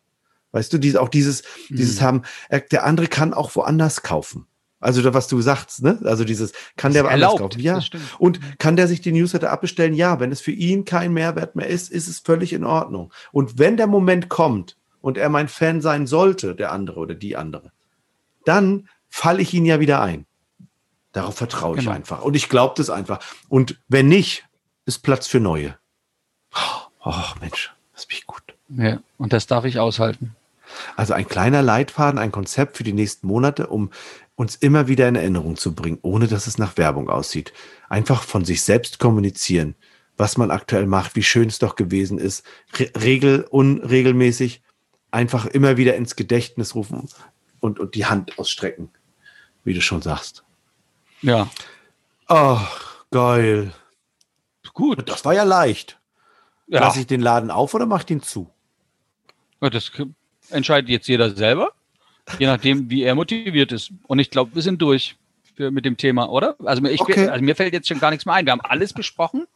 Weißt 0.53 0.73
du, 0.73 0.79
diese, 0.79 1.01
auch 1.01 1.11
dieses, 1.11 1.43
mhm. 1.69 1.77
dieses 1.77 2.01
haben, 2.01 2.23
äh, 2.49 2.61
der 2.71 2.85
andere 2.85 3.09
kann 3.09 3.35
auch 3.35 3.55
woanders 3.55 4.03
kaufen. 4.03 4.47
Also 4.81 5.15
was 5.15 5.29
du 5.29 5.41
sagst, 5.41 5.83
ne? 5.83 6.01
Also 6.05 6.25
dieses, 6.25 6.53
kann 6.77 6.93
der 6.93 7.05
woanders 7.05 7.37
kaufen? 7.37 7.61
Ja. 7.61 7.81
Und 8.19 8.41
kann 8.59 8.77
der 8.77 8.89
sich 8.89 9.01
die 9.01 9.13
Newsletter 9.13 9.51
abbestellen? 9.51 9.95
Ja. 9.95 10.19
Wenn 10.19 10.33
es 10.33 10.41
für 10.41 10.51
ihn 10.51 10.85
kein 10.85 11.13
Mehrwert 11.13 11.55
mehr 11.55 11.69
ist, 11.69 11.91
ist 11.91 12.09
es 12.09 12.19
völlig 12.19 12.53
in 12.53 12.65
Ordnung. 12.65 13.13
Und 13.31 13.59
wenn 13.59 13.77
der 13.77 13.87
Moment 13.87 14.29
kommt 14.29 14.77
und 15.01 15.19
er 15.19 15.29
mein 15.29 15.49
Fan 15.49 15.81
sein 15.81 16.07
sollte, 16.07 16.55
der 16.55 16.73
andere 16.73 16.99
oder 16.99 17.15
die 17.15 17.37
andere, 17.37 17.73
dann 18.45 18.89
falle 19.09 19.41
ich 19.41 19.55
ihn 19.55 19.67
ja 19.67 19.79
wieder 19.79 20.01
ein. 20.01 20.27
Darauf 21.13 21.37
vertraue 21.37 21.77
ich 21.77 21.85
genau. 21.85 21.95
einfach. 21.95 22.23
Und 22.23 22.35
ich 22.35 22.49
glaube 22.49 22.75
das 22.77 22.91
einfach. 22.91 23.21
Und 23.49 23.79
wenn 23.89 24.09
nicht, 24.09 24.45
ist 24.87 25.01
Platz 25.01 25.27
für 25.27 25.41
neue. 25.41 25.77
Oh, 27.05 27.23
Mensch, 27.41 27.73
das 27.95 28.07
bin 28.07 28.19
ich 28.19 28.27
gut. 28.27 28.43
Ja, 28.69 29.01
und 29.19 29.33
das 29.33 29.47
darf 29.47 29.65
ich 29.65 29.79
aushalten. 29.79 30.35
Also 30.97 31.13
ein 31.13 31.29
kleiner 31.29 31.63
Leitfaden, 31.63 32.19
ein 32.19 32.33
Konzept 32.33 32.77
für 32.77 32.85
die 32.85 32.93
nächsten 32.95 33.27
Monate, 33.27 33.67
um 33.67 33.91
uns 34.35 34.57
immer 34.57 34.89
wieder 34.89 35.09
in 35.09 35.17
Erinnerung 35.17 35.57
zu 35.57 35.75
bringen, 35.75 35.99
ohne 36.03 36.27
dass 36.27 36.47
es 36.47 36.59
nach 36.59 36.77
Werbung 36.79 37.11
aussieht. 37.11 37.53
Einfach 37.89 38.23
von 38.23 38.45
sich 38.45 38.63
selbst 38.63 38.99
kommunizieren, 38.99 39.75
was 40.17 40.39
man 40.39 40.51
aktuell 40.51 40.87
macht, 40.87 41.15
wie 41.15 41.23
schön 41.23 41.49
es 41.49 41.59
doch 41.59 41.77
gewesen 41.77 42.19
ist. 42.19 42.45
Re 42.75 42.91
regel, 42.97 43.47
unregelmäßig, 43.51 44.63
einfach 45.11 45.47
immer 45.47 45.77
wieder 45.77 45.97
ins 45.97 46.17
Gedächtnis 46.17 46.75
rufen 46.75 47.09
und, 47.61 47.79
und 47.79 47.95
die 47.95 48.07
Hand 48.07 48.39
ausstrecken, 48.39 48.91
wie 49.65 49.75
du 49.75 49.83
schon 49.83 50.01
sagst. 50.01 50.45
Ja. 51.23 51.49
Ach, 52.27 53.05
geil. 53.11 53.73
Gut. 54.75 55.09
Das 55.09 55.25
war 55.25 55.35
ja 55.35 55.45
leicht. 55.45 55.99
Ja. 56.67 56.81
Lass 56.81 56.97
ich 56.97 57.07
den 57.07 57.21
Laden 57.21 57.51
auf 57.51 57.75
oder 57.75 57.87
mach 57.87 58.01
ich 58.01 58.07
den 58.07 58.23
zu? 58.23 58.51
Das 59.61 59.93
entscheidet 60.51 60.91
jetzt 60.91 61.07
jeder 61.07 61.31
selber, 61.31 61.73
je 62.39 62.47
nachdem, 62.47 62.91
wie 62.91 63.03
er 63.03 63.15
motiviert 63.15 63.71
ist. 63.73 63.93
Und 64.07 64.19
ich 64.19 64.31
glaube, 64.31 64.55
wir 64.55 64.63
sind 64.63 64.83
durch 64.83 65.17
für, 65.55 65.71
mit 65.71 65.85
dem 65.85 65.97
Thema, 65.97 66.31
oder? 66.31 66.57
Also, 66.65 66.83
ich, 66.85 67.01
okay. 67.01 67.29
also, 67.29 67.45
mir 67.45 67.55
fällt 67.55 67.73
jetzt 67.73 67.89
schon 67.89 68.01
gar 68.01 68.11
nichts 68.11 68.27
mehr 68.27 68.35
ein. 68.35 68.47
Wir 68.47 68.53
haben 68.53 68.61
alles 68.63 68.93
besprochen 68.93 69.47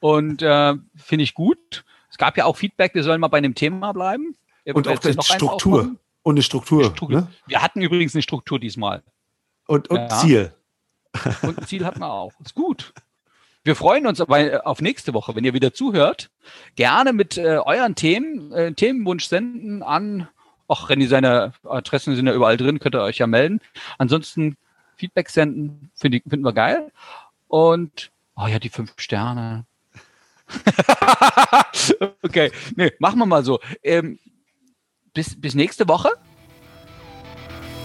und 0.00 0.42
äh, 0.42 0.74
finde 0.96 1.22
ich 1.22 1.34
gut. 1.34 1.84
Es 2.10 2.18
gab 2.18 2.36
ja 2.36 2.44
auch 2.44 2.56
Feedback, 2.56 2.94
wir 2.94 3.04
sollen 3.04 3.20
mal 3.20 3.28
bei 3.28 3.38
einem 3.38 3.54
Thema 3.54 3.92
bleiben. 3.92 4.34
Und 4.66 4.88
auch 4.88 4.98
die 4.98 5.14
Struktur. 5.22 5.96
Und 6.22 6.34
eine 6.34 6.42
Struktur. 6.42 6.84
Struktur. 6.84 7.20
Ne? 7.20 7.28
Wir 7.46 7.62
hatten 7.62 7.80
übrigens 7.80 8.14
eine 8.14 8.22
Struktur 8.22 8.58
diesmal. 8.58 9.02
Und, 9.66 9.88
und 9.88 9.98
ja. 9.98 10.08
Ziel. 10.08 10.54
Und 11.42 11.58
ein 11.58 11.66
Ziel 11.66 11.84
hat 11.84 11.98
man 11.98 12.10
auch. 12.10 12.32
Ist 12.44 12.54
gut. 12.54 12.92
Wir 13.64 13.76
freuen 13.76 14.06
uns 14.06 14.20
äh, 14.20 14.58
auf 14.64 14.80
nächste 14.80 15.14
Woche, 15.14 15.34
wenn 15.34 15.44
ihr 15.44 15.54
wieder 15.54 15.74
zuhört. 15.74 16.30
Gerne 16.76 17.12
mit 17.12 17.36
äh, 17.36 17.58
euren 17.64 17.94
Themen, 17.94 18.52
äh, 18.52 18.72
Themenwunsch 18.72 19.26
senden 19.26 19.82
an, 19.82 20.28
ach, 20.68 20.88
Renny, 20.88 21.06
seine 21.06 21.52
Adressen 21.64 22.14
sind 22.14 22.26
ja 22.26 22.34
überall 22.34 22.56
drin, 22.56 22.78
könnt 22.78 22.94
ihr 22.94 23.02
euch 23.02 23.18
ja 23.18 23.26
melden. 23.26 23.60
Ansonsten 23.98 24.56
Feedback 24.96 25.30
senden, 25.30 25.90
find, 25.94 26.22
finden 26.28 26.44
wir 26.44 26.52
geil. 26.52 26.92
Und, 27.48 28.10
oh 28.36 28.46
ja, 28.46 28.58
die 28.58 28.68
fünf 28.68 28.92
Sterne. 28.96 29.64
okay, 32.22 32.50
nee, 32.76 32.92
machen 32.98 33.18
wir 33.18 33.26
mal 33.26 33.44
so. 33.44 33.60
Ähm, 33.82 34.18
bis, 35.12 35.38
bis 35.40 35.54
nächste 35.54 35.88
Woche, 35.88 36.10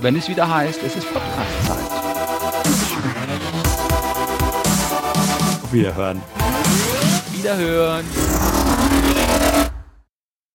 wenn 0.02 0.16
es 0.16 0.30
wieder 0.30 0.54
heißt, 0.54 0.82
es 0.84 0.96
ist 0.96 1.12
Podcast-Zeit. 1.12 1.63
Wiederhören. 5.74 6.22
Wiederhören. 7.32 8.06